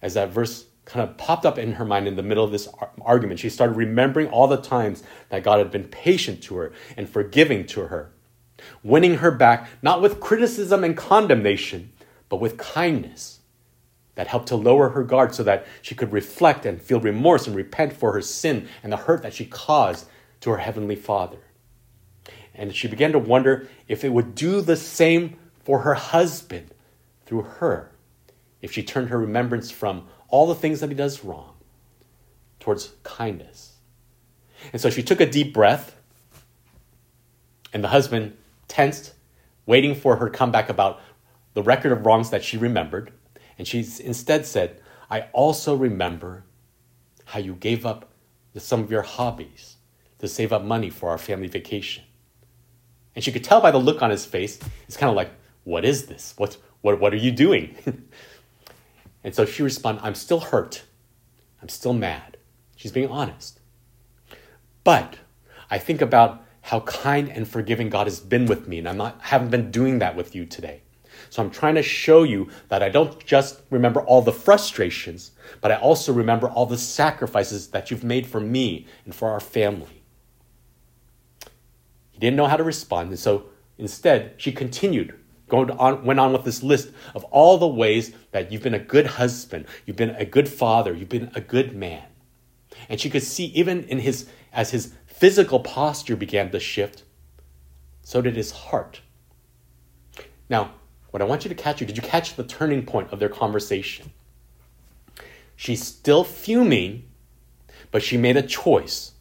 As 0.00 0.14
that 0.14 0.30
verse 0.30 0.66
kind 0.84 1.08
of 1.08 1.16
popped 1.16 1.44
up 1.44 1.58
in 1.58 1.72
her 1.72 1.84
mind 1.84 2.06
in 2.06 2.16
the 2.16 2.22
middle 2.22 2.44
of 2.44 2.52
this 2.52 2.68
argument, 3.00 3.40
she 3.40 3.50
started 3.50 3.76
remembering 3.76 4.28
all 4.28 4.46
the 4.46 4.56
times 4.56 5.02
that 5.30 5.42
God 5.42 5.58
had 5.58 5.70
been 5.70 5.84
patient 5.84 6.42
to 6.44 6.56
her 6.56 6.72
and 6.96 7.08
forgiving 7.08 7.66
to 7.66 7.82
her, 7.82 8.12
winning 8.82 9.16
her 9.16 9.30
back 9.30 9.68
not 9.82 10.00
with 10.00 10.20
criticism 10.20 10.84
and 10.84 10.96
condemnation, 10.96 11.92
but 12.28 12.40
with 12.40 12.56
kindness 12.56 13.40
that 14.14 14.26
helped 14.26 14.48
to 14.48 14.56
lower 14.56 14.90
her 14.90 15.04
guard 15.04 15.34
so 15.34 15.42
that 15.42 15.66
she 15.82 15.94
could 15.94 16.12
reflect 16.12 16.66
and 16.66 16.80
feel 16.80 17.00
remorse 17.00 17.46
and 17.46 17.54
repent 17.54 17.92
for 17.92 18.12
her 18.12 18.22
sin 18.22 18.68
and 18.82 18.92
the 18.92 18.96
hurt 18.96 19.22
that 19.22 19.34
she 19.34 19.44
caused 19.44 20.06
to 20.40 20.50
her 20.50 20.56
heavenly 20.56 20.96
Father. 20.96 21.38
And 22.54 22.74
she 22.74 22.88
began 22.88 23.12
to 23.12 23.18
wonder 23.18 23.68
if 23.86 24.04
it 24.04 24.12
would 24.12 24.34
do 24.34 24.62
the 24.62 24.76
same 24.76 25.36
for 25.62 25.80
her 25.80 25.94
husband 25.94 26.70
through 27.26 27.42
her, 27.42 27.90
if 28.62 28.72
she 28.72 28.82
turned 28.82 29.10
her 29.10 29.18
remembrance 29.18 29.70
from 29.70 30.06
all 30.28 30.46
the 30.46 30.54
things 30.54 30.80
that 30.80 30.88
he 30.88 30.94
does 30.94 31.22
wrong 31.22 31.54
towards 32.58 32.94
kindness. 33.02 33.74
And 34.72 34.80
so 34.80 34.88
she 34.88 35.02
took 35.02 35.20
a 35.20 35.26
deep 35.26 35.52
breath, 35.52 35.94
and 37.72 37.84
the 37.84 37.88
husband 37.88 38.36
tensed, 38.68 39.14
waiting 39.64 39.94
for 39.94 40.16
her 40.16 40.28
to 40.28 40.36
come 40.36 40.50
back 40.50 40.68
about 40.68 41.00
the 41.54 41.62
record 41.62 41.92
of 41.92 42.04
wrongs 42.04 42.30
that 42.30 42.44
she 42.44 42.56
remembered. 42.56 43.12
And 43.58 43.66
she 43.66 43.78
instead 43.78 44.46
said, 44.46 44.80
I 45.10 45.22
also 45.32 45.74
remember 45.74 46.44
how 47.26 47.38
you 47.38 47.54
gave 47.54 47.86
up 47.86 48.10
some 48.56 48.82
of 48.82 48.90
your 48.90 49.02
hobbies 49.02 49.76
to 50.18 50.28
save 50.28 50.52
up 50.52 50.62
money 50.62 50.90
for 50.90 51.10
our 51.10 51.18
family 51.18 51.48
vacation. 51.48 52.04
And 53.14 53.24
she 53.24 53.32
could 53.32 53.44
tell 53.44 53.60
by 53.60 53.70
the 53.70 53.78
look 53.78 54.02
on 54.02 54.10
his 54.10 54.26
face, 54.26 54.58
it's 54.86 54.96
kind 54.96 55.10
of 55.10 55.16
like, 55.16 55.30
What 55.64 55.84
is 55.84 56.06
this? 56.06 56.34
What, 56.36 56.56
what, 56.82 57.00
what 57.00 57.12
are 57.12 57.18
you 57.18 57.32
doing? 57.32 57.76
and 59.24 59.34
so 59.34 59.44
she 59.44 59.62
responded, 59.62 60.02
I'm 60.04 60.14
still 60.14 60.40
hurt. 60.40 60.84
I'm 61.62 61.68
still 61.68 61.94
mad. 61.94 62.36
She's 62.76 62.92
being 62.92 63.08
honest. 63.08 63.60
But 64.84 65.16
I 65.70 65.78
think 65.78 66.00
about 66.00 66.44
how 66.66 66.80
kind 66.80 67.28
and 67.28 67.46
forgiving 67.46 67.88
God 67.88 68.08
has 68.08 68.18
been 68.18 68.46
with 68.46 68.66
me, 68.66 68.78
and 68.78 68.88
I'm 68.88 68.96
not 68.96 69.20
haven't 69.20 69.50
been 69.50 69.70
doing 69.70 70.00
that 70.00 70.16
with 70.16 70.34
you 70.34 70.44
today. 70.44 70.82
So 71.30 71.40
I'm 71.40 71.50
trying 71.50 71.76
to 71.76 71.82
show 71.82 72.24
you 72.24 72.48
that 72.70 72.82
I 72.82 72.88
don't 72.88 73.24
just 73.24 73.60
remember 73.70 74.00
all 74.00 74.20
the 74.20 74.32
frustrations, 74.32 75.30
but 75.60 75.70
I 75.70 75.76
also 75.76 76.12
remember 76.12 76.48
all 76.48 76.66
the 76.66 76.76
sacrifices 76.76 77.68
that 77.68 77.92
you've 77.92 78.02
made 78.02 78.26
for 78.26 78.40
me 78.40 78.88
and 79.04 79.14
for 79.14 79.30
our 79.30 79.38
family. 79.38 80.02
He 82.10 82.18
didn't 82.18 82.36
know 82.36 82.46
how 82.46 82.56
to 82.56 82.64
respond, 82.64 83.10
and 83.10 83.18
so 83.18 83.44
instead, 83.78 84.34
she 84.36 84.50
continued, 84.50 85.14
going 85.46 85.70
on, 85.70 86.04
went 86.04 86.18
on 86.18 86.32
with 86.32 86.42
this 86.42 86.64
list 86.64 86.90
of 87.14 87.22
all 87.26 87.58
the 87.58 87.68
ways 87.68 88.12
that 88.32 88.50
you've 88.50 88.64
been 88.64 88.74
a 88.74 88.80
good 88.80 89.06
husband, 89.06 89.66
you've 89.84 89.96
been 89.96 90.16
a 90.16 90.24
good 90.24 90.48
father, 90.48 90.92
you've 90.92 91.08
been 91.08 91.30
a 91.36 91.40
good 91.40 91.76
man. 91.76 92.02
And 92.88 93.00
she 93.00 93.08
could 93.08 93.22
see 93.22 93.44
even 93.46 93.84
in 93.84 94.00
his 94.00 94.26
as 94.52 94.70
his 94.70 94.94
physical 95.16 95.60
posture 95.60 96.14
began 96.14 96.50
to 96.50 96.60
shift, 96.60 97.02
so 98.02 98.20
did 98.20 98.36
his 98.36 98.50
heart. 98.50 99.00
Now, 100.50 100.72
what 101.10 101.22
I 101.22 101.24
want 101.24 101.42
you 101.44 101.48
to 101.48 101.54
catch 101.54 101.80
you, 101.80 101.86
did 101.86 101.96
you 101.96 102.02
catch 102.02 102.34
the 102.34 102.44
turning 102.44 102.84
point 102.84 103.10
of 103.12 103.18
their 103.18 103.30
conversation? 103.30 104.12
She's 105.56 105.82
still 105.82 106.22
fuming, 106.22 107.04
but 107.90 108.02
she 108.02 108.18
made 108.18 108.36
a 108.36 108.42
choice. 108.42 109.12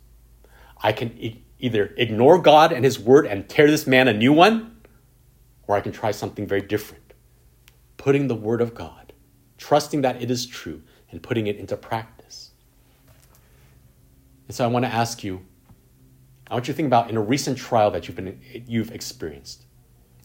I 0.83 0.91
can 0.91 1.17
either 1.59 1.93
ignore 1.95 2.39
God 2.39 2.73
and 2.73 2.83
His 2.83 2.99
word 2.99 3.25
and 3.25 3.47
tear 3.47 3.71
this 3.71 3.87
man 3.87 4.09
a 4.09 4.13
new 4.13 4.33
one, 4.33 4.75
or 5.65 5.77
I 5.77 5.81
can 5.81 5.93
try 5.93 6.11
something 6.11 6.45
very 6.45 6.61
different. 6.61 7.13
Putting 7.95 8.27
the 8.27 8.35
word 8.35 8.59
of 8.59 8.75
God, 8.75 9.13
trusting 9.57 10.01
that 10.01 10.21
it 10.21 10.29
is 10.29 10.45
true, 10.45 10.81
and 11.09 11.23
putting 11.23 11.47
it 11.47 11.55
into 11.55 11.77
practice. 11.77 12.51
And 14.49 14.55
so 14.55 14.65
I 14.65 14.67
want 14.67 14.83
to 14.83 14.93
ask 14.93 15.23
you 15.23 15.45
I 16.47 16.53
want 16.53 16.67
you 16.67 16.73
to 16.73 16.77
think 16.77 16.87
about 16.87 17.09
in 17.09 17.17
a 17.17 17.21
recent 17.21 17.57
trial 17.57 17.91
that 17.91 18.07
you've, 18.07 18.15
been, 18.15 18.39
you've 18.67 18.91
experienced. 18.91 19.65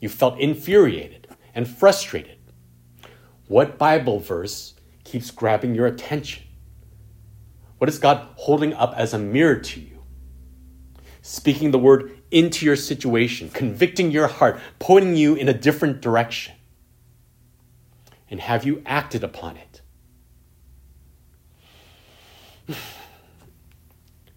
You 0.00 0.08
felt 0.08 0.38
infuriated 0.38 1.28
and 1.54 1.68
frustrated. 1.68 2.38
What 3.46 3.78
Bible 3.78 4.18
verse 4.18 4.74
keeps 5.04 5.30
grabbing 5.30 5.74
your 5.74 5.86
attention? 5.86 6.44
What 7.78 7.88
is 7.88 7.98
God 7.98 8.28
holding 8.36 8.74
up 8.74 8.94
as 8.96 9.14
a 9.14 9.18
mirror 9.18 9.56
to 9.56 9.80
you? 9.80 9.90
speaking 11.22 11.70
the 11.70 11.78
word 11.78 12.18
into 12.30 12.64
your 12.64 12.76
situation, 12.76 13.50
convicting 13.50 14.10
your 14.10 14.26
heart, 14.26 14.58
pointing 14.78 15.16
you 15.16 15.34
in 15.34 15.48
a 15.48 15.52
different 15.52 16.00
direction? 16.00 16.54
And 18.30 18.40
have 18.40 18.64
you 18.64 18.82
acted 18.86 19.24
upon 19.24 19.56
it? 19.56 19.80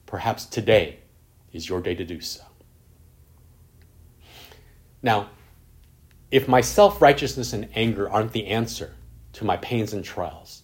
Perhaps 0.06 0.46
today 0.46 1.00
is 1.54 1.70
your 1.70 1.80
day 1.80 1.96
to 1.96 2.04
do 2.04 2.20
so. 2.20 2.44
Now, 5.02 5.30
if 6.32 6.48
my 6.48 6.62
self 6.62 7.02
righteousness 7.02 7.54
and 7.54 7.70
anger 7.76 8.10
aren't 8.10 8.32
the 8.32 8.48
answer 8.48 8.96
to 9.34 9.46
my 9.46 9.58
pains 9.58 9.94
and 9.94 10.04
trials, 10.04 10.64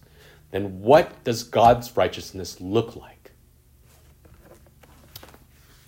then 0.51 0.81
what 0.81 1.23
does 1.23 1.43
God's 1.43 1.95
righteousness 1.95 2.59
look 2.59 2.95
like? 2.95 3.31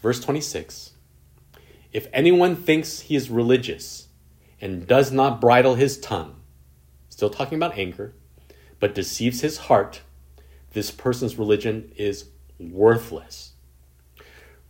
Verse 0.01 0.19
26 0.19 0.91
If 1.91 2.07
anyone 2.13 2.55
thinks 2.55 3.01
he 3.01 3.15
is 3.15 3.29
religious 3.29 4.07
and 4.59 4.85
does 4.85 5.11
not 5.11 5.41
bridle 5.41 5.75
his 5.75 5.99
tongue, 5.99 6.35
still 7.09 7.29
talking 7.29 7.57
about 7.57 7.77
anger, 7.77 8.13
but 8.79 8.95
deceives 8.95 9.41
his 9.41 9.57
heart, 9.57 10.01
this 10.73 10.91
person's 10.91 11.37
religion 11.37 11.91
is 11.95 12.25
worthless. 12.59 13.50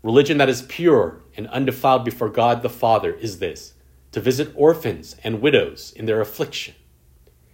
Religion 0.03 0.37
that 0.37 0.49
is 0.49 0.63
pure 0.63 1.21
and 1.37 1.47
undefiled 1.47 2.03
before 2.03 2.29
God 2.29 2.61
the 2.61 2.69
Father 2.69 3.13
is 3.13 3.39
this 3.39 3.73
to 4.11 4.19
visit 4.19 4.51
orphans 4.55 5.15
and 5.23 5.41
widows 5.41 5.93
in 5.95 6.05
their 6.05 6.19
affliction, 6.19 6.75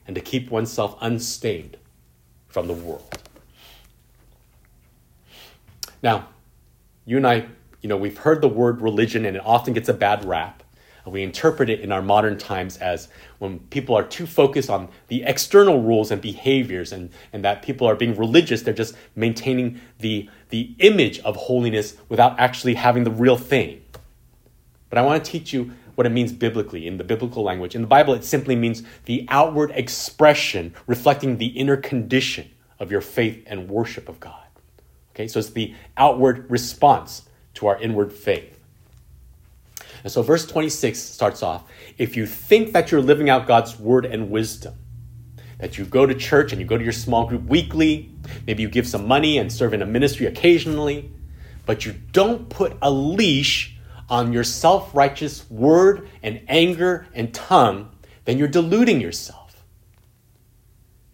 and 0.07 0.15
to 0.15 0.21
keep 0.21 0.49
oneself 0.49 0.97
unstained 1.01 1.77
from 2.47 2.67
the 2.67 2.73
world. 2.73 3.21
Now, 6.01 6.29
you 7.05 7.17
and 7.17 7.27
I 7.27 7.47
you 7.81 7.89
know, 7.89 7.97
we've 7.97 8.17
heard 8.17 8.41
the 8.41 8.49
word 8.49 8.81
religion 8.81 9.25
and 9.25 9.37
it 9.37 9.45
often 9.45 9.73
gets 9.73 9.89
a 9.89 9.93
bad 9.93 10.25
rap. 10.25 10.63
We 11.09 11.23
interpret 11.23 11.69
it 11.69 11.79
in 11.79 11.91
our 11.91 12.01
modern 12.01 12.37
times 12.37 12.77
as 12.77 13.07
when 13.39 13.59
people 13.59 13.95
are 13.95 14.03
too 14.03 14.25
focused 14.25 14.69
on 14.69 14.89
the 15.07 15.23
external 15.23 15.81
rules 15.81 16.11
and 16.11 16.21
behaviors 16.21 16.91
and, 16.91 17.09
and 17.31 17.43
that 17.45 17.61
people 17.61 17.87
are 17.87 17.95
being 17.95 18.15
religious, 18.15 18.61
they're 18.61 18.73
just 18.73 18.95
maintaining 19.15 19.79
the, 19.99 20.29
the 20.49 20.75
image 20.79 21.19
of 21.19 21.35
holiness 21.35 21.95
without 22.09 22.39
actually 22.39 22.73
having 22.75 23.03
the 23.03 23.11
real 23.11 23.37
thing. 23.37 23.81
But 24.89 24.97
I 24.97 25.01
want 25.01 25.23
to 25.23 25.31
teach 25.31 25.53
you 25.53 25.71
what 25.95 26.05
it 26.05 26.11
means 26.11 26.31
biblically 26.31 26.85
in 26.85 26.97
the 26.97 27.03
biblical 27.03 27.43
language. 27.43 27.73
In 27.73 27.81
the 27.81 27.87
Bible, 27.87 28.13
it 28.13 28.23
simply 28.23 28.55
means 28.55 28.83
the 29.05 29.25
outward 29.29 29.71
expression 29.71 30.73
reflecting 30.85 31.37
the 31.37 31.47
inner 31.47 31.77
condition 31.77 32.51
of 32.79 32.91
your 32.91 33.01
faith 33.01 33.43
and 33.47 33.69
worship 33.69 34.07
of 34.07 34.19
God. 34.19 34.45
Okay, 35.15 35.27
so 35.27 35.39
it's 35.39 35.49
the 35.49 35.73
outward 35.97 36.49
response 36.51 37.23
to 37.55 37.65
our 37.65 37.79
inward 37.81 38.13
faith. 38.13 38.56
And 40.03 40.11
so, 40.11 40.21
verse 40.21 40.45
26 40.45 40.99
starts 40.99 41.43
off 41.43 41.63
if 41.97 42.15
you 42.15 42.25
think 42.25 42.73
that 42.73 42.91
you're 42.91 43.01
living 43.01 43.29
out 43.29 43.47
God's 43.47 43.79
word 43.79 44.05
and 44.05 44.29
wisdom, 44.29 44.75
that 45.59 45.77
you 45.77 45.85
go 45.85 46.05
to 46.05 46.13
church 46.13 46.51
and 46.51 46.61
you 46.61 46.67
go 46.67 46.77
to 46.77 46.83
your 46.83 46.93
small 46.93 47.25
group 47.25 47.43
weekly, 47.45 48.11
maybe 48.45 48.61
you 48.61 48.69
give 48.69 48.87
some 48.87 49.07
money 49.07 49.37
and 49.37 49.51
serve 49.51 49.73
in 49.73 49.81
a 49.81 49.85
ministry 49.85 50.25
occasionally, 50.25 51.11
but 51.65 51.85
you 51.85 51.95
don't 52.11 52.49
put 52.49 52.77
a 52.81 52.91
leash 52.91 53.77
on 54.09 54.31
your 54.31 54.43
self 54.43 54.93
righteous 54.95 55.49
word 55.49 56.09
and 56.23 56.41
anger 56.47 57.07
and 57.13 57.33
tongue, 57.33 57.89
then 58.25 58.37
you're 58.37 58.47
deluding 58.47 59.01
yourself. 59.01 59.63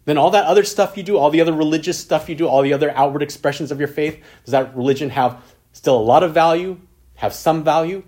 Then 0.04 0.18
all 0.18 0.30
that 0.30 0.44
other 0.44 0.64
stuff 0.64 0.96
you 0.96 1.02
do, 1.02 1.16
all 1.16 1.30
the 1.30 1.40
other 1.40 1.52
religious 1.52 1.98
stuff 1.98 2.28
you 2.28 2.34
do, 2.34 2.46
all 2.46 2.62
the 2.62 2.74
other 2.74 2.90
outward 2.90 3.22
expressions 3.22 3.72
of 3.72 3.78
your 3.78 3.88
faith, 3.88 4.22
does 4.44 4.52
that 4.52 4.76
religion 4.76 5.10
have 5.10 5.42
still 5.72 5.96
a 5.96 6.02
lot 6.02 6.22
of 6.22 6.34
value, 6.34 6.78
have 7.14 7.32
some 7.32 7.64
value, 7.64 8.02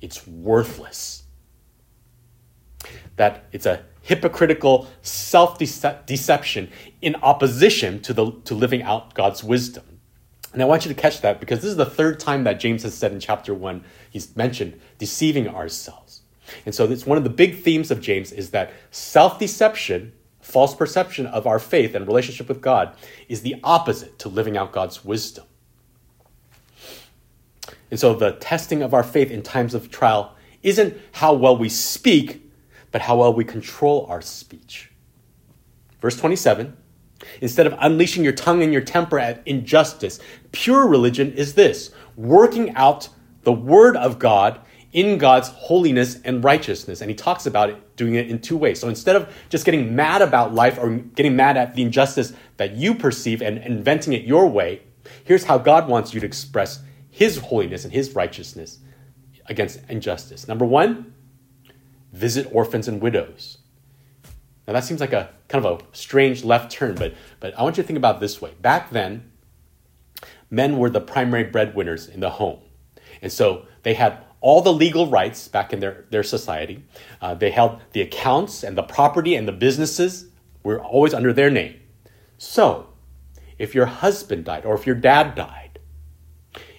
it's 0.00 0.26
worthless. 0.26 1.24
That 3.16 3.44
it's 3.52 3.66
a 3.66 3.84
hypocritical 4.02 4.88
self 5.02 5.58
deception 5.58 6.70
in 7.02 7.16
opposition 7.16 8.00
to, 8.02 8.12
the, 8.12 8.32
to 8.44 8.54
living 8.54 8.82
out 8.82 9.14
God's 9.14 9.44
wisdom. 9.44 9.84
And 10.52 10.62
I 10.62 10.64
want 10.64 10.84
you 10.84 10.92
to 10.92 11.00
catch 11.00 11.20
that 11.20 11.38
because 11.38 11.60
this 11.60 11.70
is 11.70 11.76
the 11.76 11.86
third 11.86 12.18
time 12.18 12.44
that 12.44 12.58
James 12.58 12.82
has 12.82 12.94
said 12.94 13.12
in 13.12 13.20
chapter 13.20 13.54
1, 13.54 13.84
he's 14.10 14.34
mentioned 14.36 14.80
deceiving 14.98 15.48
ourselves. 15.48 16.22
And 16.66 16.74
so 16.74 16.90
it's 16.90 17.06
one 17.06 17.18
of 17.18 17.24
the 17.24 17.30
big 17.30 17.62
themes 17.62 17.92
of 17.92 18.00
James 18.00 18.32
is 18.32 18.50
that 18.50 18.72
self-deception, 18.90 20.12
false 20.40 20.74
perception 20.74 21.26
of 21.26 21.46
our 21.46 21.60
faith 21.60 21.94
and 21.94 22.06
relationship 22.06 22.48
with 22.48 22.60
God 22.60 22.96
is 23.28 23.42
the 23.42 23.56
opposite 23.62 24.18
to 24.20 24.28
living 24.28 24.56
out 24.56 24.72
God's 24.72 25.04
wisdom. 25.04 25.44
And 27.90 27.98
so 27.98 28.14
the 28.14 28.32
testing 28.32 28.82
of 28.82 28.94
our 28.94 29.02
faith 29.02 29.30
in 29.30 29.42
times 29.42 29.74
of 29.74 29.90
trial 29.90 30.36
isn't 30.62 30.96
how 31.12 31.32
well 31.32 31.56
we 31.56 31.68
speak, 31.68 32.50
but 32.92 33.02
how 33.02 33.16
well 33.16 33.32
we 33.32 33.44
control 33.44 34.06
our 34.08 34.20
speech. 34.20 34.90
Verse 36.00 36.16
27 36.18 36.76
Instead 37.42 37.66
of 37.66 37.74
unleashing 37.80 38.24
your 38.24 38.32
tongue 38.32 38.62
and 38.62 38.72
your 38.72 38.82
temper 38.82 39.18
at 39.18 39.46
injustice, 39.46 40.20
pure 40.52 40.86
religion 40.86 41.32
is 41.32 41.54
this 41.54 41.90
working 42.16 42.74
out 42.74 43.08
the 43.42 43.52
word 43.52 43.96
of 43.96 44.18
God 44.18 44.60
in 44.92 45.18
God's 45.18 45.48
holiness 45.48 46.20
and 46.24 46.42
righteousness. 46.42 47.00
And 47.00 47.10
he 47.10 47.14
talks 47.14 47.46
about 47.46 47.70
it 47.70 47.96
doing 47.96 48.14
it 48.14 48.28
in 48.28 48.40
two 48.40 48.56
ways. 48.56 48.80
So 48.80 48.88
instead 48.88 49.16
of 49.16 49.32
just 49.48 49.64
getting 49.64 49.94
mad 49.94 50.22
about 50.22 50.54
life 50.54 50.78
or 50.78 50.90
getting 50.90 51.36
mad 51.36 51.56
at 51.56 51.74
the 51.74 51.82
injustice 51.82 52.32
that 52.56 52.74
you 52.74 52.94
perceive 52.94 53.42
and 53.42 53.58
inventing 53.58 54.14
it 54.14 54.24
your 54.24 54.46
way, 54.48 54.82
here's 55.24 55.44
how 55.44 55.58
God 55.58 55.88
wants 55.88 56.12
you 56.12 56.20
to 56.20 56.26
express 56.26 56.82
his 57.10 57.38
holiness 57.38 57.84
and 57.84 57.92
his 57.92 58.14
righteousness 58.14 58.78
against 59.46 59.80
injustice. 59.88 60.46
Number 60.46 60.64
one, 60.64 61.14
visit 62.12 62.48
orphans 62.52 62.88
and 62.88 63.00
widows. 63.00 63.58
Now 64.66 64.74
that 64.74 64.84
seems 64.84 65.00
like 65.00 65.12
a 65.12 65.30
kind 65.48 65.64
of 65.64 65.80
a 65.80 65.84
strange 65.96 66.44
left 66.44 66.70
turn, 66.70 66.94
but 66.94 67.14
but 67.40 67.58
I 67.58 67.62
want 67.62 67.76
you 67.76 67.82
to 67.82 67.86
think 67.86 67.96
about 67.96 68.20
this 68.20 68.40
way. 68.40 68.52
Back 68.60 68.90
then, 68.90 69.30
men 70.50 70.78
were 70.78 70.90
the 70.90 71.00
primary 71.00 71.44
breadwinners 71.44 72.08
in 72.08 72.20
the 72.20 72.30
home. 72.30 72.60
And 73.22 73.32
so 73.32 73.66
they 73.82 73.94
had 73.94 74.18
all 74.40 74.62
the 74.62 74.72
legal 74.72 75.06
rights 75.06 75.48
back 75.48 75.72
in 75.72 75.80
their, 75.80 76.06
their 76.10 76.22
society. 76.22 76.82
Uh, 77.20 77.34
they 77.34 77.50
held 77.50 77.80
the 77.92 78.00
accounts 78.00 78.62
and 78.62 78.76
the 78.76 78.82
property 78.82 79.34
and 79.34 79.46
the 79.46 79.52
businesses 79.52 80.26
were 80.62 80.80
always 80.80 81.14
under 81.14 81.32
their 81.32 81.50
name. 81.50 81.78
So, 82.38 82.88
if 83.58 83.74
your 83.74 83.86
husband 83.86 84.46
died 84.46 84.64
or 84.64 84.74
if 84.74 84.86
your 84.86 84.94
dad 84.94 85.34
died, 85.34 85.59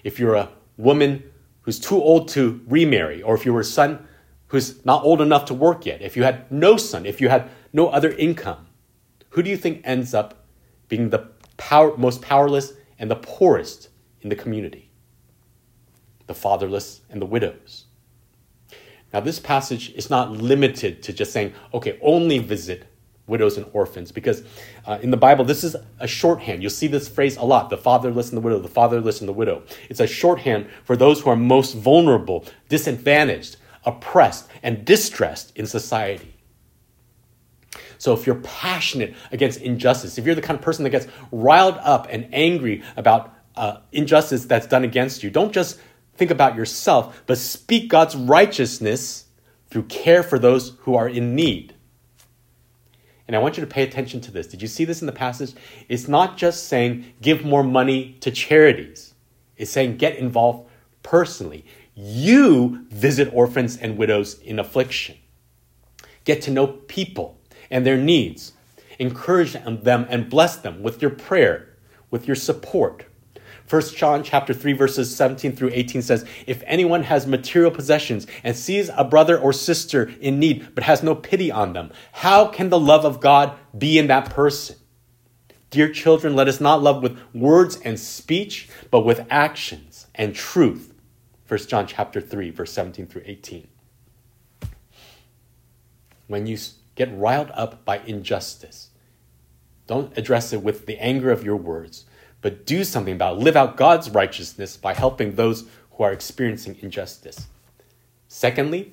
if 0.02 0.18
you're 0.18 0.34
a 0.34 0.50
woman 0.76 1.22
who's 1.62 1.78
too 1.78 2.00
old 2.00 2.28
to 2.28 2.60
remarry, 2.66 3.22
or 3.22 3.34
if 3.34 3.46
you 3.46 3.52
were 3.52 3.60
a 3.60 3.64
son 3.64 4.06
who's 4.48 4.84
not 4.84 5.04
old 5.04 5.20
enough 5.20 5.44
to 5.46 5.54
work 5.54 5.86
yet, 5.86 6.02
if 6.02 6.16
you 6.16 6.24
had 6.24 6.50
no 6.50 6.76
son, 6.76 7.06
if 7.06 7.20
you 7.20 7.28
had 7.28 7.48
no 7.72 7.88
other 7.88 8.10
income, 8.12 8.66
who 9.30 9.42
do 9.42 9.50
you 9.50 9.56
think 9.56 9.80
ends 9.84 10.12
up 10.12 10.46
being 10.88 11.10
the 11.10 11.30
power, 11.56 11.96
most 11.96 12.20
powerless 12.20 12.74
and 12.98 13.10
the 13.10 13.16
poorest 13.16 13.88
in 14.20 14.28
the 14.28 14.36
community? 14.36 14.90
The 16.26 16.34
fatherless 16.34 17.00
and 17.08 17.20
the 17.20 17.26
widows. 17.26 17.86
Now, 19.12 19.20
this 19.20 19.38
passage 19.38 19.92
is 19.92 20.10
not 20.10 20.32
limited 20.32 21.02
to 21.04 21.12
just 21.12 21.32
saying, 21.32 21.52
okay, 21.74 21.98
only 22.02 22.38
visit 22.38 22.86
widows 23.26 23.56
and 23.56 23.66
orphans, 23.72 24.12
because 24.12 24.42
uh, 24.86 24.98
in 25.00 25.10
the 25.10 25.16
Bible, 25.16 25.44
this 25.44 25.62
is 25.64 25.76
a 26.00 26.06
shorthand. 26.06 26.62
You'll 26.62 26.70
see 26.70 26.88
this 26.88 27.08
phrase 27.08 27.36
a 27.36 27.44
lot 27.44 27.70
the 27.70 27.76
fatherless 27.76 28.30
and 28.30 28.36
the 28.36 28.40
widow, 28.40 28.58
the 28.58 28.68
fatherless 28.68 29.20
and 29.20 29.28
the 29.28 29.32
widow. 29.32 29.62
It's 29.88 30.00
a 30.00 30.06
shorthand 30.06 30.68
for 30.84 30.96
those 30.96 31.20
who 31.20 31.30
are 31.30 31.36
most 31.36 31.74
vulnerable, 31.74 32.44
disadvantaged, 32.68 33.56
oppressed, 33.84 34.48
and 34.62 34.84
distressed 34.84 35.56
in 35.56 35.66
society. 35.66 36.34
So 37.98 38.12
if 38.12 38.26
you're 38.26 38.40
passionate 38.42 39.14
against 39.30 39.60
injustice, 39.60 40.18
if 40.18 40.26
you're 40.26 40.34
the 40.34 40.42
kind 40.42 40.58
of 40.58 40.64
person 40.64 40.82
that 40.82 40.90
gets 40.90 41.06
riled 41.30 41.76
up 41.78 42.08
and 42.10 42.28
angry 42.32 42.82
about 42.96 43.32
uh, 43.54 43.78
injustice 43.92 44.44
that's 44.44 44.66
done 44.66 44.82
against 44.82 45.22
you, 45.22 45.30
don't 45.30 45.52
just 45.52 45.78
think 46.16 46.32
about 46.32 46.56
yourself, 46.56 47.22
but 47.26 47.38
speak 47.38 47.88
God's 47.88 48.16
righteousness 48.16 49.26
through 49.70 49.84
care 49.84 50.24
for 50.24 50.38
those 50.38 50.76
who 50.80 50.96
are 50.96 51.08
in 51.08 51.36
need. 51.36 51.71
And 53.32 53.38
I 53.38 53.40
want 53.40 53.56
you 53.56 53.62
to 53.62 53.66
pay 53.66 53.82
attention 53.82 54.20
to 54.20 54.30
this. 54.30 54.46
Did 54.46 54.60
you 54.60 54.68
see 54.68 54.84
this 54.84 55.00
in 55.00 55.06
the 55.06 55.12
passage? 55.12 55.54
It's 55.88 56.06
not 56.06 56.36
just 56.36 56.68
saying 56.68 57.14
give 57.22 57.46
more 57.46 57.64
money 57.64 58.18
to 58.20 58.30
charities, 58.30 59.14
it's 59.56 59.70
saying 59.70 59.96
get 59.96 60.16
involved 60.16 60.68
personally. 61.02 61.64
You 61.94 62.84
visit 62.90 63.32
orphans 63.32 63.78
and 63.78 63.96
widows 63.96 64.38
in 64.40 64.58
affliction. 64.58 65.16
Get 66.26 66.42
to 66.42 66.50
know 66.50 66.66
people 66.66 67.40
and 67.70 67.86
their 67.86 67.96
needs. 67.96 68.52
Encourage 68.98 69.54
them 69.54 70.06
and 70.10 70.28
bless 70.28 70.56
them 70.56 70.82
with 70.82 71.00
your 71.00 71.10
prayer, 71.10 71.70
with 72.10 72.26
your 72.26 72.36
support. 72.36 73.06
1 73.72 73.80
John 73.96 74.22
chapter 74.22 74.52
3 74.52 74.74
verses 74.74 75.16
17 75.16 75.56
through 75.56 75.70
18 75.72 76.02
says, 76.02 76.26
"If 76.46 76.62
anyone 76.66 77.04
has 77.04 77.26
material 77.26 77.70
possessions 77.70 78.26
and 78.44 78.54
sees 78.54 78.90
a 78.94 79.02
brother 79.02 79.38
or 79.38 79.54
sister 79.54 80.12
in 80.20 80.38
need 80.38 80.74
but 80.74 80.84
has 80.84 81.02
no 81.02 81.14
pity 81.14 81.50
on 81.50 81.72
them, 81.72 81.90
how 82.12 82.48
can 82.48 82.68
the 82.68 82.78
love 82.78 83.06
of 83.06 83.18
God 83.18 83.56
be 83.76 83.98
in 83.98 84.08
that 84.08 84.28
person?" 84.28 84.76
Dear 85.70 85.90
children, 85.90 86.36
let 86.36 86.48
us 86.48 86.60
not 86.60 86.82
love 86.82 87.02
with 87.02 87.16
words 87.32 87.78
and 87.82 87.98
speech, 87.98 88.68
but 88.90 89.06
with 89.06 89.24
actions 89.30 90.06
and 90.14 90.34
truth. 90.34 90.92
1 91.48 91.66
John 91.66 91.86
chapter 91.86 92.20
3 92.20 92.50
verse 92.50 92.72
17 92.72 93.06
through 93.06 93.22
18. 93.24 93.68
When 96.26 96.46
you 96.46 96.58
get 96.94 97.10
riled 97.10 97.50
up 97.54 97.86
by 97.86 98.00
injustice, 98.00 98.90
don't 99.86 100.12
address 100.18 100.52
it 100.52 100.62
with 100.62 100.84
the 100.84 100.98
anger 100.98 101.30
of 101.30 101.42
your 101.42 101.56
words 101.56 102.04
but 102.42 102.66
do 102.66 102.84
something 102.84 103.14
about 103.14 103.38
it. 103.38 103.40
Live 103.40 103.56
out 103.56 103.76
God's 103.76 104.10
righteousness 104.10 104.76
by 104.76 104.92
helping 104.92 105.36
those 105.36 105.64
who 105.92 106.04
are 106.04 106.12
experiencing 106.12 106.76
injustice. 106.80 107.46
Secondly, 108.28 108.92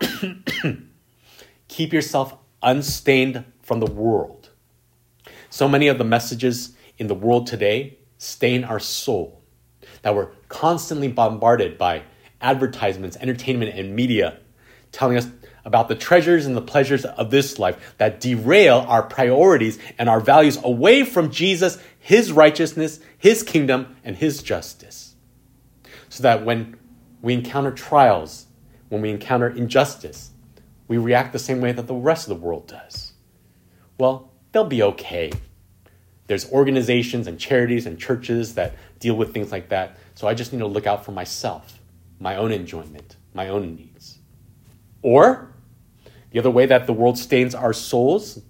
keep 1.68 1.92
yourself 1.92 2.36
unstained 2.62 3.44
from 3.62 3.80
the 3.80 3.90
world. 3.90 4.50
So 5.50 5.68
many 5.68 5.88
of 5.88 5.98
the 5.98 6.04
messages 6.04 6.76
in 6.98 7.06
the 7.06 7.14
world 7.14 7.46
today 7.46 7.98
stain 8.18 8.64
our 8.64 8.78
soul, 8.78 9.40
that 10.02 10.14
we're 10.14 10.30
constantly 10.48 11.08
bombarded 11.08 11.78
by 11.78 12.02
advertisements, 12.40 13.16
entertainment, 13.16 13.76
and 13.76 13.96
media 13.96 14.38
telling 14.92 15.16
us 15.16 15.26
about 15.64 15.88
the 15.88 15.94
treasures 15.94 16.46
and 16.46 16.56
the 16.56 16.62
pleasures 16.62 17.04
of 17.04 17.30
this 17.30 17.58
life 17.58 17.94
that 17.98 18.20
derail 18.20 18.84
our 18.88 19.02
priorities 19.02 19.78
and 19.98 20.08
our 20.08 20.20
values 20.20 20.58
away 20.62 21.04
from 21.04 21.30
Jesus, 21.30 21.78
His 21.98 22.32
righteousness, 22.32 23.00
His 23.16 23.42
kingdom, 23.42 23.96
and 24.04 24.16
His 24.16 24.42
justice. 24.42 25.14
So 26.08 26.22
that 26.22 26.44
when 26.44 26.76
we 27.22 27.32
encounter 27.32 27.70
trials, 27.70 28.46
when 28.88 29.00
we 29.00 29.10
encounter 29.10 29.48
injustice, 29.48 30.30
we 30.86 30.98
react 30.98 31.32
the 31.32 31.38
same 31.38 31.60
way 31.60 31.72
that 31.72 31.86
the 31.86 31.94
rest 31.94 32.28
of 32.28 32.38
the 32.38 32.44
world 32.44 32.66
does. 32.66 33.12
Well, 33.98 34.30
they'll 34.52 34.64
be 34.64 34.82
okay. 34.82 35.32
There's 36.26 36.50
organizations 36.52 37.26
and 37.26 37.38
charities 37.38 37.86
and 37.86 37.98
churches 37.98 38.54
that 38.54 38.74
deal 38.98 39.14
with 39.14 39.32
things 39.32 39.50
like 39.50 39.70
that. 39.70 39.96
So 40.14 40.28
I 40.28 40.34
just 40.34 40.52
need 40.52 40.60
to 40.60 40.66
look 40.66 40.86
out 40.86 41.04
for 41.04 41.12
myself, 41.12 41.78
my 42.20 42.36
own 42.36 42.52
enjoyment, 42.52 43.16
my 43.32 43.48
own 43.48 43.74
needs. 43.74 44.18
Or 45.02 45.53
the 46.34 46.40
other 46.40 46.50
way 46.50 46.66
that 46.66 46.88
the 46.88 46.92
world 46.92 47.16
stains 47.16 47.54
our 47.54 47.72
souls 47.72 48.40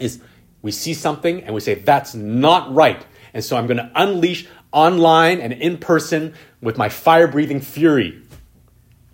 is 0.00 0.20
we 0.60 0.72
see 0.72 0.92
something 0.92 1.44
and 1.44 1.54
we 1.54 1.60
say, 1.60 1.74
that's 1.74 2.16
not 2.16 2.74
right. 2.74 3.06
And 3.32 3.44
so 3.44 3.56
I'm 3.56 3.68
going 3.68 3.76
to 3.76 3.92
unleash 3.94 4.48
online 4.72 5.40
and 5.40 5.52
in 5.52 5.78
person 5.78 6.34
with 6.60 6.76
my 6.76 6.88
fire 6.88 7.28
breathing 7.28 7.60
fury 7.60 8.20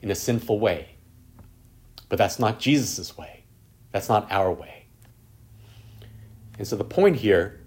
in 0.01 0.11
a 0.11 0.15
sinful 0.15 0.59
way. 0.59 0.89
But 2.09 2.17
that's 2.17 2.39
not 2.39 2.61
Jesus' 2.61 3.19
way. 3.19 3.45
That's 3.93 4.09
not 4.09 4.33
our 4.33 4.51
way. 4.51 4.87
And 6.59 6.67
so 6.67 6.77
the 6.77 6.85
point 6.85 7.17
here 7.17 7.61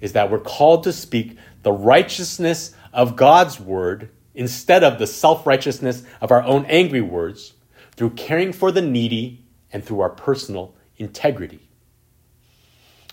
is 0.00 0.14
that 0.14 0.30
we're 0.30 0.40
called 0.40 0.84
to 0.84 0.92
speak 0.94 1.36
the 1.64 1.72
righteousness 1.72 2.74
of 2.94 3.14
God's 3.14 3.60
word 3.60 4.08
instead 4.34 4.82
of 4.82 4.98
the 4.98 5.06
self 5.06 5.46
righteousness 5.46 6.02
of 6.22 6.30
our 6.30 6.42
own 6.44 6.64
angry 6.64 7.02
words 7.02 7.52
through 7.94 8.10
caring 8.10 8.54
for 8.54 8.72
the 8.72 8.80
needy 8.80 9.44
and 9.72 9.84
through 9.84 10.00
our 10.00 10.10
personal 10.10 10.74
integrity. 10.96 11.60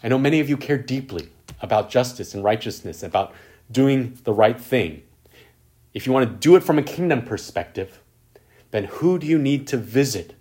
I 0.04 0.10
know 0.10 0.18
many 0.18 0.40
of 0.40 0.50
you 0.50 0.58
care 0.58 0.78
deeply 0.78 1.30
about 1.62 1.90
justice 1.90 2.34
and 2.34 2.44
righteousness, 2.44 3.04
about 3.04 3.34
doing 3.72 4.18
the 4.24 4.34
right 4.34 4.60
thing. 4.60 5.04
If 5.94 6.06
you 6.06 6.14
want 6.14 6.30
to 6.30 6.36
do 6.36 6.56
it 6.56 6.64
from 6.64 6.78
a 6.78 6.84
kingdom 6.84 7.24
perspective, 7.24 8.00
then 8.72 8.86
who 8.86 9.18
do 9.18 9.26
you 9.26 9.40
need 9.40 9.68
to 9.68 9.78
visit 9.78 10.36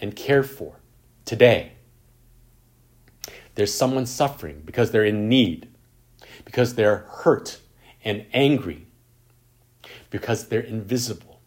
and 0.00 0.16
care 0.16 0.42
for 0.42 0.76
today? 1.24 1.72
There's 3.54 3.72
someone 3.72 4.06
suffering 4.06 4.62
because 4.64 4.90
they're 4.90 5.04
in 5.04 5.28
need, 5.28 5.68
because 6.44 6.74
they're 6.74 7.06
hurt 7.08 7.60
and 8.02 8.24
angry, 8.32 8.86
because 10.10 10.48
they're 10.48 10.60
invisible. 10.60 11.40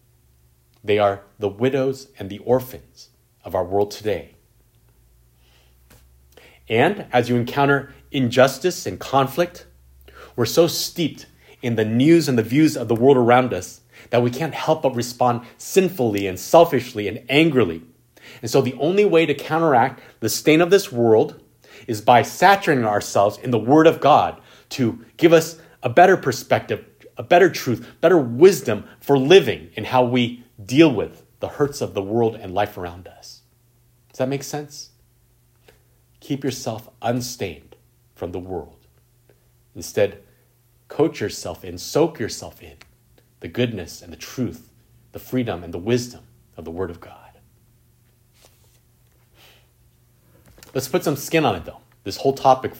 They 0.83 0.99
are 0.99 1.23
the 1.39 1.49
widows 1.49 2.09
and 2.19 2.29
the 2.29 2.39
orphans 2.39 3.09
of 3.47 3.55
our 3.55 3.63
world 3.63 3.89
today. 3.89 4.35
And 6.69 7.07
as 7.13 7.29
you 7.29 7.37
encounter 7.37 7.93
injustice 8.11 8.85
and 8.85 8.99
conflict, 8.99 9.65
we're 10.35 10.45
so 10.45 10.67
steeped 10.67 11.25
in 11.61 11.75
the 11.75 11.85
news 11.85 12.27
and 12.27 12.37
the 12.37 12.43
views 12.43 12.75
of 12.75 12.89
the 12.89 12.95
world 12.95 13.15
around 13.17 13.53
us 13.53 13.81
that 14.09 14.21
we 14.21 14.29
can't 14.29 14.53
help 14.53 14.83
but 14.83 14.95
respond 14.95 15.41
sinfully 15.57 16.27
and 16.27 16.37
selfishly 16.37 17.07
and 17.07 17.23
angrily. 17.29 17.81
And 18.41 18.51
so 18.51 18.61
the 18.61 18.75
only 18.75 19.05
way 19.05 19.25
to 19.25 19.33
counteract 19.33 20.01
the 20.19 20.29
stain 20.29 20.61
of 20.61 20.69
this 20.69 20.91
world 20.91 21.41
is 21.87 22.01
by 22.01 22.21
saturating 22.21 22.85
ourselves 22.85 23.37
in 23.37 23.51
the 23.51 23.57
Word 23.57 23.87
of 23.87 24.01
God 24.01 24.39
to 24.71 25.05
give 25.15 25.31
us 25.31 25.57
a 25.81 25.89
better 25.89 26.17
perspective, 26.17 26.85
a 27.15 27.23
better 27.23 27.49
truth, 27.49 27.95
better 28.01 28.17
wisdom 28.17 28.83
for 28.99 29.17
living 29.17 29.69
in 29.75 29.85
how 29.85 30.03
we 30.03 30.43
deal 30.63 30.93
with 30.93 31.23
the 31.39 31.47
hurts 31.47 31.81
of 31.81 31.93
the 31.93 32.01
world 32.01 32.35
and 32.35 32.53
life 32.53 32.77
around 32.77 33.07
us. 33.07 33.36
Does 34.17 34.25
that 34.25 34.29
make 34.29 34.41
sense? 34.41 34.89
Keep 36.21 36.43
yourself 36.43 36.89
unstained 37.03 37.75
from 38.15 38.31
the 38.31 38.39
world. 38.39 38.87
Instead, 39.75 40.23
coach 40.87 41.21
yourself 41.21 41.63
in, 41.63 41.77
soak 41.77 42.17
yourself 42.17 42.63
in 42.63 42.77
the 43.41 43.47
goodness 43.47 44.01
and 44.01 44.11
the 44.11 44.17
truth, 44.17 44.71
the 45.11 45.19
freedom 45.19 45.63
and 45.63 45.71
the 45.71 45.77
wisdom 45.77 46.23
of 46.57 46.65
the 46.65 46.71
Word 46.71 46.89
of 46.89 46.99
God. 46.99 47.37
Let's 50.73 50.87
put 50.87 51.03
some 51.03 51.15
skin 51.15 51.45
on 51.45 51.55
it, 51.55 51.65
though. 51.65 51.81
This 52.03 52.17
whole 52.17 52.33
topic, 52.33 52.71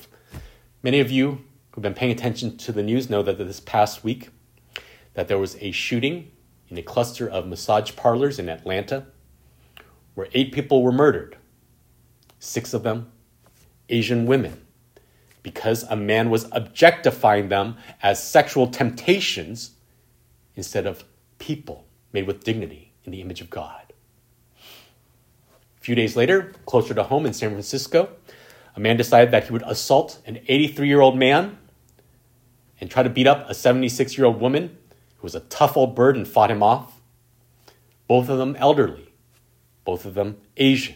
many 0.81 0.99
of 0.99 1.11
you 1.11 1.45
who've 1.69 1.83
been 1.83 1.93
paying 1.93 2.11
attention 2.11 2.57
to 2.57 2.71
the 2.71 2.81
news 2.81 3.11
know 3.11 3.21
that 3.21 3.37
this 3.37 3.59
past 3.59 4.03
week 4.03 4.29
that 5.13 5.27
there 5.27 5.37
was 5.37 5.55
a 5.61 5.69
shooting 5.69 6.31
in 6.67 6.79
a 6.79 6.81
cluster 6.81 7.29
of 7.29 7.45
massage 7.45 7.95
parlors 7.95 8.39
in 8.39 8.49
Atlanta 8.49 9.05
where 10.17 10.27
eight 10.33 10.51
people 10.51 10.81
were 10.81 10.91
murdered, 10.91 11.37
six 12.39 12.73
of 12.73 12.81
them 12.81 13.11
Asian 13.87 14.25
women, 14.25 14.65
because 15.43 15.83
a 15.83 15.95
man 15.95 16.31
was 16.31 16.47
objectifying 16.53 17.49
them 17.49 17.77
as 18.01 18.21
sexual 18.21 18.65
temptations 18.65 19.73
instead 20.55 20.87
of 20.87 21.03
people 21.37 21.85
made 22.11 22.25
with 22.25 22.43
dignity 22.43 22.91
in 23.03 23.11
the 23.11 23.21
image 23.21 23.41
of 23.41 23.51
God. 23.51 23.93
A 24.57 25.81
few 25.81 25.93
days 25.93 26.15
later, 26.15 26.51
closer 26.65 26.95
to 26.95 27.03
home 27.03 27.27
in 27.27 27.33
San 27.33 27.51
Francisco, 27.51 28.09
a 28.75 28.79
man 28.79 28.97
decided 28.97 29.29
that 29.29 29.43
he 29.43 29.53
would 29.53 29.63
assault 29.67 30.19
an 30.25 30.39
83 30.47 30.87
year 30.87 30.99
old 30.99 31.15
man 31.15 31.59
and 32.81 32.89
try 32.89 33.03
to 33.03 33.09
beat 33.09 33.27
up 33.27 33.47
a 33.47 33.53
76 33.53 34.17
year 34.17 34.25
old 34.25 34.41
woman 34.41 34.75
who 35.17 35.21
was 35.21 35.35
a 35.35 35.41
tough 35.41 35.77
old 35.77 35.93
bird 35.93 36.15
and 36.17 36.27
fought 36.27 36.49
him 36.49 36.63
off. 36.63 36.99
Both 38.07 38.29
of 38.29 38.39
them 38.39 38.55
elderly, 38.55 39.06
both 39.87 40.03
of 40.03 40.15
them 40.15 40.35
Asian. 40.57 40.95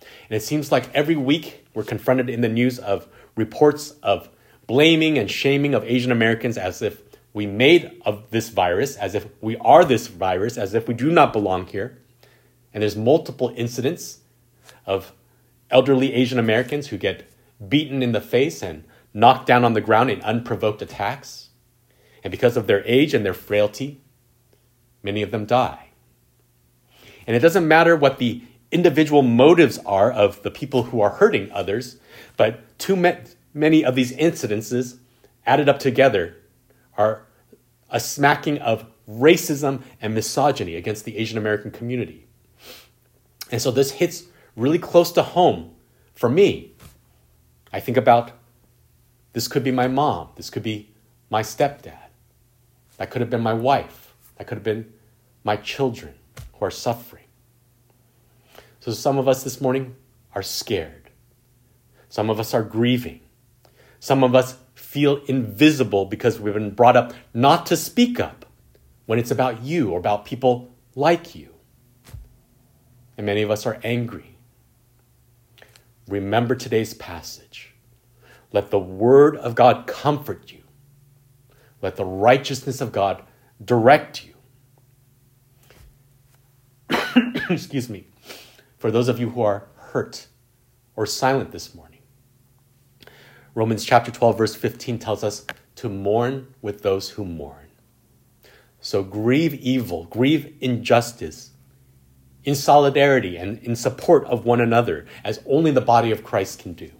And 0.00 0.36
it 0.36 0.42
seems 0.42 0.72
like 0.72 0.92
every 0.92 1.14
week 1.14 1.64
we're 1.72 1.84
confronted 1.84 2.28
in 2.28 2.40
the 2.40 2.48
news 2.48 2.80
of 2.80 3.06
reports 3.36 3.92
of 4.02 4.28
blaming 4.66 5.16
and 5.16 5.30
shaming 5.30 5.72
of 5.72 5.84
Asian 5.84 6.10
Americans 6.10 6.58
as 6.58 6.82
if 6.82 7.00
we 7.32 7.46
made 7.46 8.02
of 8.04 8.28
this 8.30 8.48
virus, 8.48 8.96
as 8.96 9.14
if 9.14 9.28
we 9.40 9.56
are 9.58 9.84
this 9.84 10.08
virus, 10.08 10.58
as 10.58 10.74
if 10.74 10.88
we 10.88 10.94
do 10.94 11.12
not 11.12 11.32
belong 11.32 11.68
here. 11.68 11.96
And 12.74 12.82
there's 12.82 12.96
multiple 12.96 13.54
incidents 13.56 14.18
of 14.84 15.12
elderly 15.70 16.12
Asian 16.12 16.40
Americans 16.40 16.88
who 16.88 16.98
get 16.98 17.30
beaten 17.68 18.02
in 18.02 18.10
the 18.10 18.20
face 18.20 18.64
and 18.64 18.82
knocked 19.14 19.46
down 19.46 19.64
on 19.64 19.74
the 19.74 19.80
ground 19.80 20.10
in 20.10 20.20
unprovoked 20.22 20.82
attacks. 20.82 21.50
And 22.24 22.32
because 22.32 22.56
of 22.56 22.66
their 22.66 22.84
age 22.84 23.14
and 23.14 23.24
their 23.24 23.32
frailty, 23.32 24.00
many 25.04 25.22
of 25.22 25.30
them 25.30 25.46
die. 25.46 25.87
And 27.28 27.36
it 27.36 27.40
doesn't 27.40 27.68
matter 27.68 27.94
what 27.94 28.16
the 28.16 28.42
individual 28.72 29.20
motives 29.20 29.78
are 29.84 30.10
of 30.10 30.42
the 30.42 30.50
people 30.50 30.84
who 30.84 31.02
are 31.02 31.10
hurting 31.10 31.52
others, 31.52 31.98
but 32.38 32.78
too 32.78 32.96
many 32.96 33.84
of 33.84 33.94
these 33.94 34.12
incidences 34.12 34.96
added 35.44 35.68
up 35.68 35.78
together 35.78 36.36
are 36.96 37.26
a 37.90 38.00
smacking 38.00 38.56
of 38.58 38.86
racism 39.06 39.82
and 40.00 40.14
misogyny 40.14 40.74
against 40.74 41.04
the 41.04 41.18
Asian 41.18 41.36
American 41.36 41.70
community. 41.70 42.26
And 43.52 43.60
so 43.60 43.70
this 43.70 43.90
hits 43.90 44.24
really 44.56 44.78
close 44.78 45.12
to 45.12 45.22
home 45.22 45.74
for 46.14 46.30
me. 46.30 46.72
I 47.74 47.80
think 47.80 47.98
about 47.98 48.32
this 49.34 49.48
could 49.48 49.62
be 49.62 49.70
my 49.70 49.86
mom, 49.86 50.30
this 50.36 50.48
could 50.48 50.62
be 50.62 50.94
my 51.28 51.42
stepdad, 51.42 52.08
that 52.96 53.10
could 53.10 53.20
have 53.20 53.28
been 53.28 53.42
my 53.42 53.52
wife, 53.52 54.14
that 54.36 54.46
could 54.46 54.56
have 54.56 54.64
been 54.64 54.90
my 55.44 55.56
children 55.56 56.14
who 56.58 56.64
are 56.64 56.70
suffering. 56.70 57.24
So 58.80 58.92
some 58.92 59.18
of 59.18 59.28
us 59.28 59.44
this 59.44 59.60
morning 59.60 59.96
are 60.34 60.42
scared. 60.42 61.10
Some 62.08 62.30
of 62.30 62.40
us 62.40 62.54
are 62.54 62.62
grieving. 62.62 63.20
Some 64.00 64.24
of 64.24 64.34
us 64.34 64.56
feel 64.74 65.22
invisible 65.26 66.06
because 66.06 66.40
we've 66.40 66.54
been 66.54 66.70
brought 66.70 66.96
up 66.96 67.12
not 67.34 67.66
to 67.66 67.76
speak 67.76 68.18
up 68.20 68.46
when 69.06 69.18
it's 69.18 69.30
about 69.30 69.62
you 69.62 69.90
or 69.90 69.98
about 69.98 70.24
people 70.24 70.70
like 70.94 71.34
you. 71.34 71.54
And 73.16 73.26
many 73.26 73.42
of 73.42 73.50
us 73.50 73.66
are 73.66 73.80
angry. 73.82 74.36
Remember 76.06 76.54
today's 76.54 76.94
passage. 76.94 77.74
Let 78.52 78.70
the 78.70 78.78
word 78.78 79.36
of 79.36 79.54
God 79.54 79.86
comfort 79.86 80.52
you. 80.52 80.62
Let 81.82 81.96
the 81.96 82.04
righteousness 82.04 82.80
of 82.80 82.92
God 82.92 83.22
direct 83.62 84.24
you. 84.24 84.34
Excuse 87.50 87.88
me 87.88 88.04
for 88.76 88.90
those 88.90 89.08
of 89.08 89.18
you 89.18 89.30
who 89.30 89.42
are 89.42 89.66
hurt 89.76 90.26
or 90.94 91.06
silent 91.06 91.50
this 91.50 91.74
morning. 91.74 92.00
Romans 93.54 93.84
chapter 93.84 94.10
12, 94.10 94.38
verse 94.38 94.54
15 94.54 94.98
tells 94.98 95.24
us 95.24 95.46
to 95.76 95.88
mourn 95.88 96.54
with 96.60 96.82
those 96.82 97.10
who 97.10 97.24
mourn. 97.24 97.68
So 98.80 99.02
grieve 99.02 99.54
evil, 99.54 100.04
grieve 100.04 100.54
injustice 100.60 101.50
in 102.44 102.54
solidarity 102.54 103.36
and 103.36 103.58
in 103.60 103.74
support 103.74 104.24
of 104.26 104.44
one 104.44 104.60
another, 104.60 105.06
as 105.24 105.40
only 105.46 105.70
the 105.70 105.80
body 105.80 106.10
of 106.10 106.22
Christ 106.22 106.60
can 106.60 106.74
do, 106.74 106.90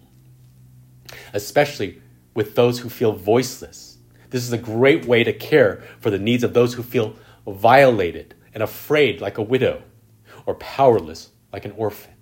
especially 1.33 2.01
with 2.35 2.55
those 2.55 2.81
who 2.81 2.89
feel 2.89 3.13
voiceless. 3.13 3.99
This 4.31 4.43
is 4.43 4.53
a 4.53 4.59
great 4.59 5.05
way 5.05 5.25
to 5.25 5.33
care 5.33 5.83
for 6.01 6.11
the 6.11 6.19
needs 6.19 6.43
of 6.43 6.55
those 6.55 6.75
who 6.75 6.83
feel 6.83 7.17
violated 7.47 8.35
and 8.53 8.63
afraid, 8.63 9.21
like 9.21 9.39
a 9.39 9.43
widow, 9.43 9.83
or 10.49 10.55
powerless, 10.55 11.29
like 11.53 11.67
an 11.67 11.75
orphan. 11.77 12.15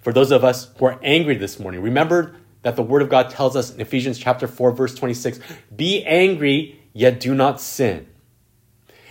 For 0.00 0.10
those 0.10 0.30
of 0.30 0.42
us 0.42 0.70
who 0.78 0.86
are 0.86 0.98
angry 1.02 1.36
this 1.36 1.60
morning, 1.60 1.82
remember 1.82 2.34
that 2.62 2.76
the 2.76 2.82
Word 2.82 3.02
of 3.02 3.10
God 3.10 3.28
tells 3.28 3.56
us 3.56 3.70
in 3.72 3.78
Ephesians 3.78 4.18
chapter 4.18 4.48
4, 4.48 4.72
verse 4.72 4.94
26 4.94 5.38
be 5.76 6.02
angry, 6.04 6.80
yet 6.94 7.20
do 7.20 7.34
not 7.34 7.60
sin. 7.60 8.06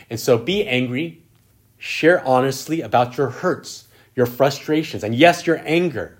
And 0.09 0.19
so 0.19 0.39
be 0.39 0.65
angry, 0.67 1.21
share 1.77 2.25
honestly 2.25 2.81
about 2.81 3.15
your 3.15 3.29
hurts, 3.29 3.87
your 4.15 4.25
frustrations, 4.25 5.03
and 5.03 5.13
yes, 5.13 5.45
your 5.45 5.61
anger. 5.65 6.17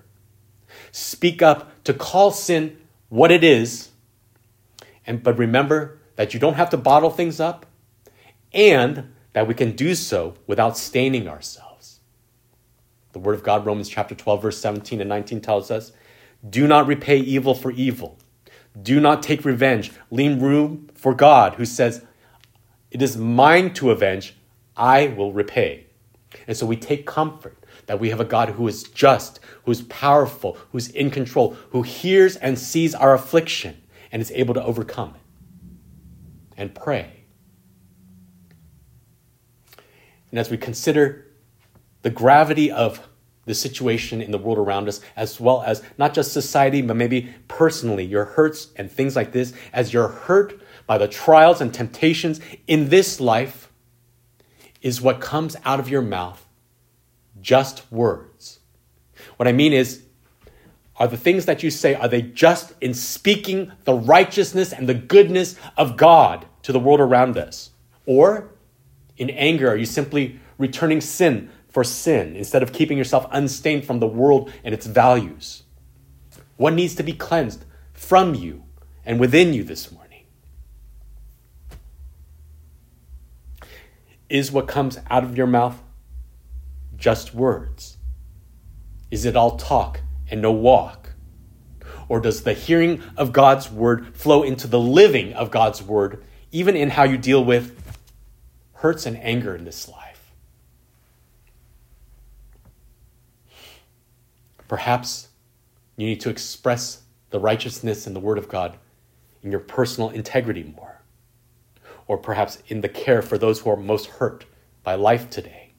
Speak 0.92 1.42
up 1.42 1.82
to 1.82 1.92
call 1.92 2.30
sin 2.30 2.78
what 3.08 3.32
it 3.32 3.42
is. 3.42 3.88
And, 5.04 5.24
but 5.24 5.36
remember 5.36 5.98
that 6.14 6.34
you 6.34 6.38
don't 6.38 6.54
have 6.54 6.70
to 6.70 6.76
bottle 6.76 7.10
things 7.10 7.40
up 7.40 7.66
and 8.52 9.10
that 9.32 9.46
we 9.46 9.54
can 9.54 9.72
do 9.72 9.94
so 9.94 10.34
without 10.46 10.76
staining 10.76 11.28
ourselves. 11.28 12.00
The 13.12 13.18
Word 13.18 13.34
of 13.34 13.42
God, 13.42 13.66
Romans 13.66 13.88
chapter 13.88 14.14
12, 14.14 14.42
verse 14.42 14.58
17 14.58 15.00
and 15.00 15.08
19 15.08 15.40
tells 15.40 15.70
us 15.70 15.92
do 16.48 16.66
not 16.66 16.86
repay 16.86 17.18
evil 17.18 17.54
for 17.54 17.70
evil. 17.70 18.18
Do 18.80 19.00
not 19.00 19.22
take 19.22 19.44
revenge. 19.44 19.92
Leave 20.10 20.40
room 20.40 20.88
for 20.94 21.14
God, 21.14 21.54
who 21.54 21.64
says, 21.64 22.04
It 22.90 23.02
is 23.02 23.16
mine 23.16 23.74
to 23.74 23.90
avenge, 23.90 24.36
I 24.76 25.08
will 25.08 25.32
repay. 25.32 25.86
And 26.46 26.56
so 26.56 26.64
we 26.64 26.76
take 26.76 27.06
comfort 27.06 27.58
that 27.86 27.98
we 28.00 28.10
have 28.10 28.20
a 28.20 28.24
God 28.24 28.50
who 28.50 28.68
is 28.68 28.84
just, 28.84 29.40
who 29.64 29.72
is 29.72 29.82
powerful, 29.82 30.56
who's 30.70 30.88
in 30.88 31.10
control, 31.10 31.56
who 31.70 31.82
hears 31.82 32.36
and 32.36 32.58
sees 32.58 32.94
our 32.94 33.12
affliction 33.12 33.82
and 34.12 34.22
is 34.22 34.30
able 34.30 34.54
to 34.54 34.62
overcome 34.62 35.14
it. 35.16 35.20
And 36.56 36.74
pray 36.74 37.19
and 40.30 40.38
as 40.38 40.50
we 40.50 40.56
consider 40.56 41.26
the 42.02 42.10
gravity 42.10 42.70
of 42.70 43.08
the 43.46 43.54
situation 43.54 44.20
in 44.20 44.30
the 44.30 44.38
world 44.38 44.58
around 44.58 44.88
us, 44.88 45.00
as 45.16 45.40
well 45.40 45.62
as 45.62 45.82
not 45.98 46.14
just 46.14 46.32
society, 46.32 46.82
but 46.82 46.96
maybe 46.96 47.34
personally, 47.48 48.04
your 48.04 48.24
hurts 48.24 48.68
and 48.76 48.90
things 48.90 49.16
like 49.16 49.32
this, 49.32 49.52
as 49.72 49.92
you're 49.92 50.08
hurt 50.08 50.60
by 50.86 50.98
the 50.98 51.08
trials 51.08 51.60
and 51.60 51.72
temptations 51.72 52.40
in 52.66 52.90
this 52.90 53.20
life, 53.20 53.72
is 54.82 55.00
what 55.00 55.20
comes 55.20 55.56
out 55.64 55.80
of 55.80 55.88
your 55.88 56.02
mouth 56.02 56.46
just 57.40 57.90
words. 57.90 58.60
What 59.36 59.48
I 59.48 59.52
mean 59.52 59.72
is, 59.72 60.04
are 60.96 61.08
the 61.08 61.16
things 61.16 61.46
that 61.46 61.62
you 61.62 61.70
say, 61.70 61.94
are 61.94 62.08
they 62.08 62.20
just 62.20 62.74
in 62.80 62.92
speaking 62.92 63.72
the 63.84 63.94
righteousness 63.94 64.72
and 64.72 64.88
the 64.88 64.94
goodness 64.94 65.56
of 65.76 65.96
God 65.96 66.46
to 66.62 66.72
the 66.72 66.80
world 66.80 67.00
around 67.00 67.38
us? 67.38 67.70
Or 68.04 68.50
in 69.20 69.28
anger, 69.30 69.68
are 69.68 69.76
you 69.76 69.84
simply 69.84 70.40
returning 70.56 71.02
sin 71.02 71.50
for 71.68 71.84
sin 71.84 72.34
instead 72.34 72.62
of 72.62 72.72
keeping 72.72 72.96
yourself 72.96 73.26
unstained 73.30 73.84
from 73.84 74.00
the 74.00 74.06
world 74.06 74.50
and 74.64 74.72
its 74.74 74.86
values? 74.86 75.62
What 76.56 76.72
needs 76.72 76.94
to 76.94 77.02
be 77.02 77.12
cleansed 77.12 77.66
from 77.92 78.34
you 78.34 78.64
and 79.04 79.20
within 79.20 79.52
you 79.52 79.62
this 79.62 79.92
morning? 79.92 80.24
Is 84.30 84.50
what 84.50 84.66
comes 84.66 84.98
out 85.10 85.22
of 85.22 85.36
your 85.36 85.46
mouth 85.46 85.82
just 86.96 87.34
words? 87.34 87.98
Is 89.10 89.26
it 89.26 89.36
all 89.36 89.58
talk 89.58 90.00
and 90.30 90.40
no 90.40 90.50
walk? 90.50 91.12
Or 92.08 92.20
does 92.20 92.42
the 92.42 92.54
hearing 92.54 93.02
of 93.18 93.32
God's 93.32 93.70
word 93.70 94.16
flow 94.16 94.42
into 94.42 94.66
the 94.66 94.80
living 94.80 95.34
of 95.34 95.50
God's 95.50 95.82
word, 95.82 96.24
even 96.52 96.74
in 96.74 96.88
how 96.88 97.04
you 97.04 97.18
deal 97.18 97.44
with 97.44 97.79
hurts 98.80 99.04
and 99.04 99.16
anger 99.18 99.54
in 99.54 99.64
this 99.64 99.88
life. 99.90 100.32
Perhaps 104.68 105.28
you 105.96 106.06
need 106.06 106.20
to 106.20 106.30
express 106.30 107.02
the 107.28 107.38
righteousness 107.38 108.06
and 108.06 108.16
the 108.16 108.20
Word 108.20 108.38
of 108.38 108.48
God 108.48 108.78
in 109.42 109.50
your 109.50 109.60
personal 109.60 110.08
integrity 110.08 110.62
more, 110.76 111.02
or 112.06 112.16
perhaps 112.16 112.62
in 112.68 112.80
the 112.80 112.88
care 112.88 113.20
for 113.20 113.36
those 113.36 113.60
who 113.60 113.70
are 113.70 113.76
most 113.76 114.06
hurt 114.06 114.46
by 114.82 114.94
life 114.94 115.28
today. 115.28 115.74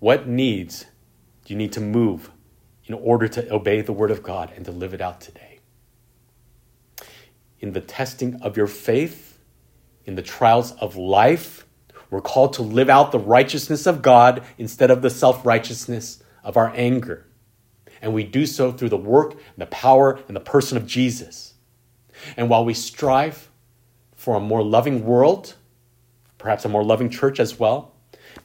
What 0.00 0.26
needs 0.26 0.86
do 1.44 1.54
you 1.54 1.56
need 1.56 1.72
to 1.74 1.80
move 1.80 2.32
in 2.86 2.94
order 2.94 3.28
to 3.28 3.54
obey 3.54 3.82
the 3.82 3.92
Word 3.92 4.10
of 4.10 4.24
God 4.24 4.52
and 4.56 4.64
to 4.64 4.72
live 4.72 4.94
it 4.94 5.00
out 5.00 5.20
today? 5.20 5.47
In 7.60 7.72
the 7.72 7.80
testing 7.80 8.40
of 8.42 8.56
your 8.56 8.66
faith, 8.66 9.38
in 10.04 10.14
the 10.14 10.22
trials 10.22 10.72
of 10.72 10.96
life, 10.96 11.66
we're 12.10 12.20
called 12.20 12.54
to 12.54 12.62
live 12.62 12.88
out 12.88 13.12
the 13.12 13.18
righteousness 13.18 13.86
of 13.86 14.00
God 14.00 14.42
instead 14.56 14.90
of 14.90 15.02
the 15.02 15.10
self 15.10 15.44
righteousness 15.44 16.22
of 16.42 16.56
our 16.56 16.72
anger. 16.74 17.26
And 18.00 18.14
we 18.14 18.24
do 18.24 18.46
so 18.46 18.72
through 18.72 18.88
the 18.90 18.96
work 18.96 19.32
and 19.32 19.58
the 19.58 19.66
power 19.66 20.18
and 20.28 20.36
the 20.36 20.40
person 20.40 20.76
of 20.76 20.86
Jesus. 20.86 21.54
And 22.36 22.48
while 22.48 22.64
we 22.64 22.74
strive 22.74 23.50
for 24.14 24.36
a 24.36 24.40
more 24.40 24.62
loving 24.62 25.04
world, 25.04 25.54
perhaps 26.38 26.64
a 26.64 26.68
more 26.68 26.84
loving 26.84 27.10
church 27.10 27.40
as 27.40 27.58
well, 27.58 27.94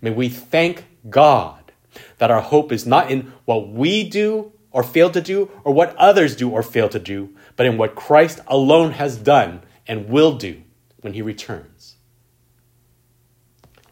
may 0.01 0.11
we 0.11 0.30
thank 0.30 0.86
God 1.09 1.72
that 2.18 2.32
our 2.32 2.41
hope 2.41 2.72
is 2.72 2.86
not 2.86 3.11
in 3.11 3.32
what 3.45 3.70
we 3.70 4.07
do 4.07 4.51
or 4.74 4.84
fail 4.84 5.09
to 5.11 5.21
do 5.21 5.49
or 5.63 5.74
what 5.74 5.95
others 5.95 6.36
do 6.36 6.49
or 6.49 6.61
fail 6.61 6.89
to 6.89 6.99
do, 6.99 7.30
but 7.55 7.65
in 7.65 7.78
what 7.78 7.95
Christ 7.95 8.41
alone 8.47 8.91
has 8.91 9.15
done 9.15 9.61
and 9.88 10.09
will 10.09 10.34
do 10.34 10.63
when 10.99 11.13
he 11.13 11.21
returns. 11.21 11.95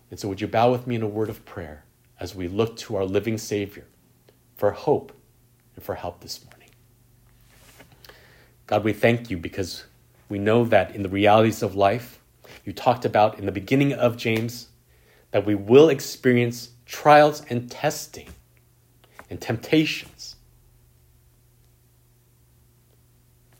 And 0.09 0.19
so, 0.19 0.27
would 0.27 0.41
you 0.41 0.47
bow 0.47 0.71
with 0.71 0.85
me 0.85 0.95
in 0.95 1.03
a 1.03 1.07
word 1.07 1.29
of 1.29 1.45
prayer 1.45 1.85
as 2.19 2.35
we 2.35 2.49
look 2.49 2.75
to 2.77 2.97
our 2.97 3.05
living 3.05 3.37
Savior 3.37 3.85
for 4.55 4.71
hope 4.71 5.13
and 5.75 5.85
for 5.85 5.95
help 5.95 6.19
this 6.19 6.43
morning? 6.43 6.69
God, 8.67 8.83
we 8.83 8.91
thank 8.91 9.29
you 9.29 9.37
because 9.37 9.85
we 10.27 10.39
know 10.39 10.65
that 10.65 10.95
in 10.95 11.03
the 11.03 11.09
realities 11.09 11.61
of 11.63 11.75
life, 11.75 12.19
you 12.65 12.73
talked 12.73 13.05
about 13.05 13.39
in 13.39 13.45
the 13.45 13.51
beginning 13.51 13.93
of 13.93 14.17
James 14.17 14.67
that 15.31 15.45
we 15.45 15.55
will 15.55 15.89
experience 15.89 16.69
trials 16.85 17.43
and 17.49 17.71
testing 17.71 18.27
and 19.29 19.39
temptations. 19.39 20.20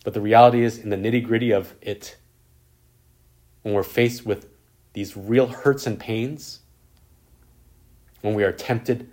But 0.03 0.13
the 0.13 0.21
reality 0.21 0.63
is, 0.63 0.77
in 0.77 0.89
the 0.89 0.95
nitty 0.95 1.23
gritty 1.23 1.51
of 1.51 1.75
it, 1.81 2.17
when 3.61 3.73
we're 3.73 3.83
faced 3.83 4.25
with 4.25 4.47
these 4.93 5.15
real 5.15 5.47
hurts 5.47 5.85
and 5.85 5.99
pains, 5.99 6.61
when 8.21 8.33
we 8.33 8.43
are 8.43 8.51
tempted 8.51 9.09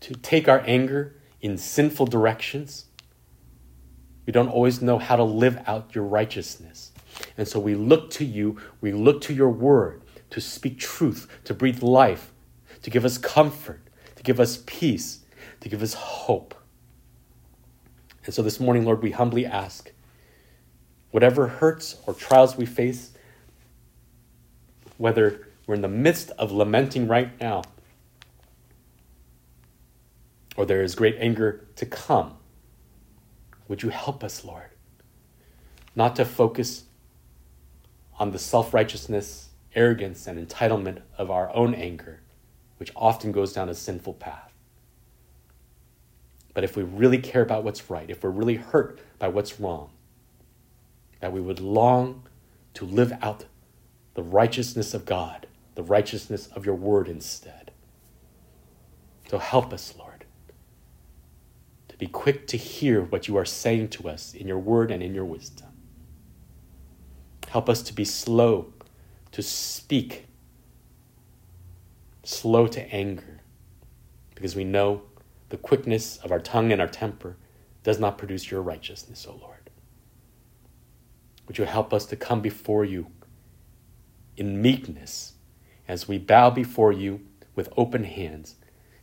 to 0.00 0.14
take 0.14 0.48
our 0.48 0.62
anger 0.66 1.16
in 1.40 1.56
sinful 1.56 2.06
directions, 2.06 2.86
we 4.26 4.32
don't 4.32 4.48
always 4.48 4.82
know 4.82 4.98
how 4.98 5.16
to 5.16 5.24
live 5.24 5.58
out 5.66 5.94
your 5.94 6.04
righteousness. 6.04 6.92
And 7.36 7.46
so 7.46 7.58
we 7.58 7.74
look 7.74 8.10
to 8.12 8.24
you, 8.24 8.58
we 8.80 8.92
look 8.92 9.20
to 9.22 9.34
your 9.34 9.50
word 9.50 10.02
to 10.30 10.40
speak 10.40 10.78
truth, 10.78 11.28
to 11.44 11.54
breathe 11.54 11.82
life, 11.82 12.32
to 12.82 12.90
give 12.90 13.04
us 13.04 13.18
comfort, 13.18 13.82
to 14.16 14.22
give 14.22 14.40
us 14.40 14.62
peace, 14.66 15.20
to 15.60 15.68
give 15.68 15.82
us 15.82 15.94
hope. 15.94 16.54
And 18.24 18.34
so 18.34 18.42
this 18.42 18.60
morning, 18.60 18.84
Lord, 18.84 19.02
we 19.02 19.10
humbly 19.10 19.44
ask 19.46 19.92
whatever 21.10 21.48
hurts 21.48 21.96
or 22.06 22.14
trials 22.14 22.56
we 22.56 22.66
face, 22.66 23.12
whether 24.96 25.48
we're 25.66 25.74
in 25.74 25.82
the 25.82 25.88
midst 25.88 26.30
of 26.32 26.52
lamenting 26.52 27.08
right 27.08 27.38
now, 27.40 27.62
or 30.56 30.66
there 30.66 30.82
is 30.82 30.94
great 30.94 31.16
anger 31.18 31.66
to 31.76 31.86
come, 31.86 32.36
would 33.68 33.82
you 33.82 33.88
help 33.90 34.22
us, 34.22 34.44
Lord, 34.44 34.70
not 35.94 36.16
to 36.16 36.24
focus 36.24 36.84
on 38.18 38.30
the 38.30 38.38
self 38.38 38.72
righteousness, 38.72 39.48
arrogance, 39.74 40.26
and 40.26 40.46
entitlement 40.48 41.02
of 41.18 41.30
our 41.30 41.54
own 41.54 41.74
anger, 41.74 42.20
which 42.76 42.92
often 42.94 43.32
goes 43.32 43.52
down 43.52 43.68
a 43.68 43.74
sinful 43.74 44.14
path. 44.14 44.51
But 46.54 46.64
if 46.64 46.76
we 46.76 46.82
really 46.82 47.18
care 47.18 47.42
about 47.42 47.64
what's 47.64 47.88
right, 47.90 48.08
if 48.10 48.22
we're 48.22 48.30
really 48.30 48.56
hurt 48.56 48.98
by 49.18 49.28
what's 49.28 49.58
wrong, 49.58 49.90
that 51.20 51.32
we 51.32 51.40
would 51.40 51.60
long 51.60 52.24
to 52.74 52.84
live 52.84 53.12
out 53.22 53.46
the 54.14 54.22
righteousness 54.22 54.92
of 54.92 55.04
God, 55.04 55.46
the 55.74 55.82
righteousness 55.82 56.48
of 56.48 56.66
your 56.66 56.74
word 56.74 57.08
instead. 57.08 57.70
So 59.30 59.38
help 59.38 59.72
us, 59.72 59.94
Lord, 59.98 60.26
to 61.88 61.96
be 61.96 62.06
quick 62.06 62.46
to 62.48 62.58
hear 62.58 63.02
what 63.02 63.28
you 63.28 63.36
are 63.36 63.44
saying 63.46 63.88
to 63.90 64.08
us 64.08 64.34
in 64.34 64.46
your 64.46 64.58
word 64.58 64.90
and 64.90 65.02
in 65.02 65.14
your 65.14 65.24
wisdom. 65.24 65.68
Help 67.48 67.68
us 67.68 67.82
to 67.82 67.94
be 67.94 68.04
slow 68.04 68.72
to 69.32 69.42
speak, 69.42 70.26
slow 72.22 72.66
to 72.66 72.94
anger, 72.94 73.40
because 74.34 74.54
we 74.54 74.64
know 74.64 75.02
the 75.52 75.58
quickness 75.58 76.16
of 76.24 76.32
our 76.32 76.40
tongue 76.40 76.72
and 76.72 76.80
our 76.80 76.88
temper 76.88 77.36
does 77.82 77.98
not 78.00 78.16
produce 78.16 78.50
your 78.50 78.62
righteousness, 78.62 79.26
O 79.28 79.34
Lord. 79.34 79.68
Would 81.46 81.58
you 81.58 81.66
help 81.66 81.92
us 81.92 82.06
to 82.06 82.16
come 82.16 82.40
before 82.40 82.86
you 82.86 83.08
in 84.34 84.62
meekness 84.62 85.34
as 85.86 86.08
we 86.08 86.16
bow 86.16 86.48
before 86.48 86.90
you 86.90 87.20
with 87.54 87.68
open 87.76 88.04
hands? 88.04 88.54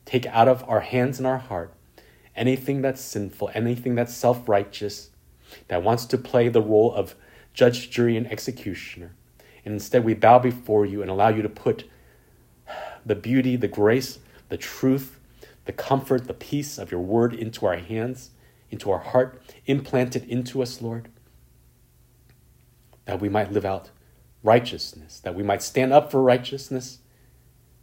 Take 0.05 0.25
out 0.25 0.47
of 0.47 0.67
our 0.67 0.79
hands 0.79 1.19
and 1.19 1.27
our 1.27 1.37
heart 1.37 1.71
anything 2.35 2.81
that's 2.81 3.01
sinful, 3.01 3.51
anything 3.53 3.93
that's 3.93 4.15
self 4.15 4.49
righteous, 4.49 5.11
that 5.67 5.83
wants 5.83 6.05
to 6.05 6.17
play 6.17 6.49
the 6.49 6.63
role 6.63 6.91
of 6.91 7.13
judge, 7.53 7.91
jury, 7.91 8.17
and 8.17 8.25
executioner. 8.25 9.13
And 9.63 9.75
instead, 9.75 10.03
we 10.03 10.15
bow 10.15 10.39
before 10.39 10.87
you 10.87 11.03
and 11.03 11.11
allow 11.11 11.29
you 11.29 11.43
to 11.43 11.49
put 11.49 11.87
the 13.05 13.13
beauty, 13.13 13.55
the 13.55 13.67
grace, 13.67 14.17
the 14.47 14.57
truth, 14.57 15.18
the 15.69 15.73
comfort, 15.73 16.25
the 16.25 16.33
peace 16.33 16.79
of 16.79 16.89
your 16.89 16.99
word 16.99 17.31
into 17.31 17.63
our 17.63 17.77
hands, 17.77 18.31
into 18.71 18.89
our 18.89 18.97
heart, 18.97 19.39
implant 19.67 20.15
it 20.15 20.23
into 20.27 20.63
us, 20.63 20.81
Lord, 20.81 21.09
that 23.05 23.21
we 23.21 23.29
might 23.29 23.51
live 23.51 23.65
out 23.65 23.91
righteousness, 24.41 25.19
that 25.19 25.35
we 25.35 25.43
might 25.43 25.61
stand 25.61 25.93
up 25.93 26.09
for 26.09 26.23
righteousness, 26.23 27.01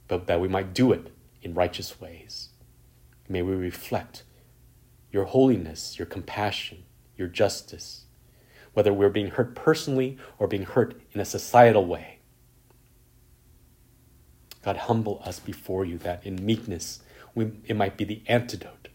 but 0.08 0.26
that 0.26 0.40
we 0.40 0.48
might 0.48 0.74
do 0.74 0.90
it 0.90 1.12
in 1.42 1.54
righteous 1.54 2.00
ways. 2.00 2.48
May 3.28 3.42
we 3.42 3.54
reflect 3.54 4.24
your 5.12 5.26
holiness, 5.26 5.96
your 5.96 6.06
compassion, 6.06 6.82
your 7.16 7.28
justice, 7.28 8.06
whether 8.72 8.92
we're 8.92 9.10
being 9.10 9.28
hurt 9.28 9.54
personally 9.54 10.18
or 10.40 10.48
being 10.48 10.64
hurt 10.64 11.00
in 11.12 11.20
a 11.20 11.24
societal 11.24 11.86
way. 11.86 12.15
God, 14.66 14.78
humble 14.78 15.22
us 15.24 15.38
before 15.38 15.84
you 15.84 15.96
that 15.98 16.26
in 16.26 16.44
meekness 16.44 16.98
we, 17.36 17.52
it 17.66 17.76
might 17.76 17.96
be 17.96 18.02
the 18.02 18.20
antidote 18.26 18.88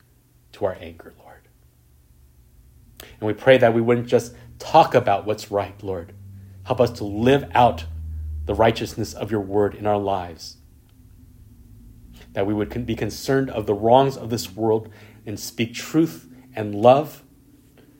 to 0.51 0.65
our 0.65 0.76
anger, 0.82 1.13
Lord. 1.17 1.47
And 2.99 3.22
we 3.22 3.32
pray 3.32 3.57
that 3.57 3.74
we 3.74 3.80
wouldn't 3.80 4.07
just 4.07 4.36
talk 4.59 4.93
about 4.93 5.26
what's 5.26 5.49
right, 5.49 5.82
Lord. 5.82 6.11
Help 6.65 6.82
us 6.82 6.91
to 6.97 7.05
live 7.05 7.49
out 7.53 7.86
the 8.47 8.53
righteousness 8.53 9.13
of 9.13 9.32
your 9.32 9.39
word 9.39 9.74
in 9.74 9.88
our 9.88 9.97
lives. 9.97 10.57
That 12.34 12.45
we 12.45 12.53
would 12.53 12.86
be 12.86 12.95
concerned 12.95 13.49
of 13.49 13.65
the 13.65 13.74
wrongs 13.74 14.17
of 14.17 14.30
this 14.30 14.53
world 14.53 14.89
and 15.26 15.39
speak 15.39 15.74
truth 15.74 16.28
and 16.53 16.76
love 16.76 17.24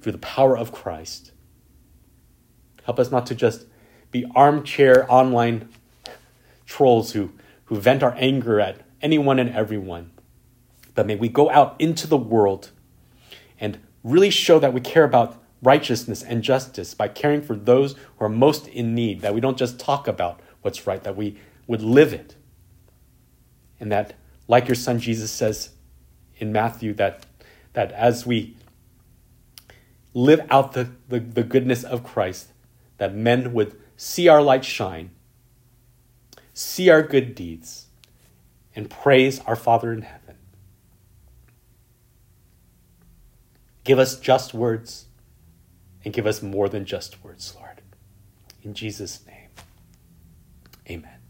through 0.01 0.11
the 0.11 0.17
power 0.17 0.57
of 0.57 0.74
Christ. 0.74 1.32
Help 2.84 2.99
us 2.99 3.11
not 3.11 3.26
to 3.28 3.36
just 3.36 3.65
be 4.11 4.26
armchair 4.36 5.09
online 5.09 5.69
trolls 6.65 7.13
who, 7.13 7.32
who 7.72 7.80
vent 7.80 8.03
our 8.03 8.13
anger 8.17 8.59
at 8.59 8.82
anyone 9.01 9.39
and 9.39 9.49
everyone. 9.51 10.11
But 10.93 11.07
may 11.07 11.15
we 11.15 11.30
go 11.30 11.49
out 11.49 11.78
into 11.80 12.05
the 12.05 12.17
world 12.17 12.69
and 13.61 13.80
really 14.03 14.30
show 14.30 14.59
that 14.59 14.74
we 14.74 14.82
care 14.82 15.05
about 15.05 15.41
righteousness 15.63 16.22
and 16.22 16.43
justice 16.43 16.93
by 16.93 17.07
caring 17.07 17.41
for 17.41 17.55
those 17.55 17.93
who 17.93 18.26
are 18.26 18.30
most 18.30 18.67
in 18.67 18.93
need, 18.93 19.22
that 19.22 19.34
we 19.34 19.39
don't 19.39 19.57
just 19.57 19.80
talk 19.80 20.05
about 20.05 20.41
what's 20.61 20.86
right, 20.86 21.01
that 21.05 21.15
we 21.15 21.38
would 21.65 21.82
live 21.82 22.11
it. 22.11 22.36
And 23.80 23.89
that, 23.89 24.15
like 24.49 24.67
your 24.67 24.76
son 24.76 24.99
Jesus 24.99 25.32
says 25.32 25.69
in 26.39 26.51
Matthew, 26.51 26.93
that, 26.95 27.26
that 27.72 27.93
as 27.93 28.26
we 28.26 28.57
live 30.13 30.45
out 30.49 30.74
the, 30.74 30.89
the, 31.07 31.22
the 31.22 31.43
goodness 31.43 31.86
of 31.86 32.03
Christ, 32.03 32.49
that 32.97 33.15
men 33.15 33.53
would 33.53 33.80
see 33.95 34.28
our 34.28 34.41
light 34.41 34.65
shine, 34.65 35.11
see 36.54 36.89
our 36.89 37.02
good 37.02 37.36
deeds, 37.36 37.88
and 38.76 38.89
praise 38.89 39.39
our 39.41 39.56
Father 39.56 39.91
in 39.91 40.02
heaven. 40.02 40.36
Give 43.84 43.99
us 43.99 44.20
just 44.20 44.54
words 44.54 45.06
and 46.04 46.14
give 46.14 46.26
us 46.26 46.41
more 46.41 46.70
than 46.70 46.86
just 46.86 47.24
words, 47.24 47.56
Lord. 47.56 47.82
In 48.64 48.74
Jesus' 48.74 49.26
name, 49.26 49.49
amen. 50.89 51.20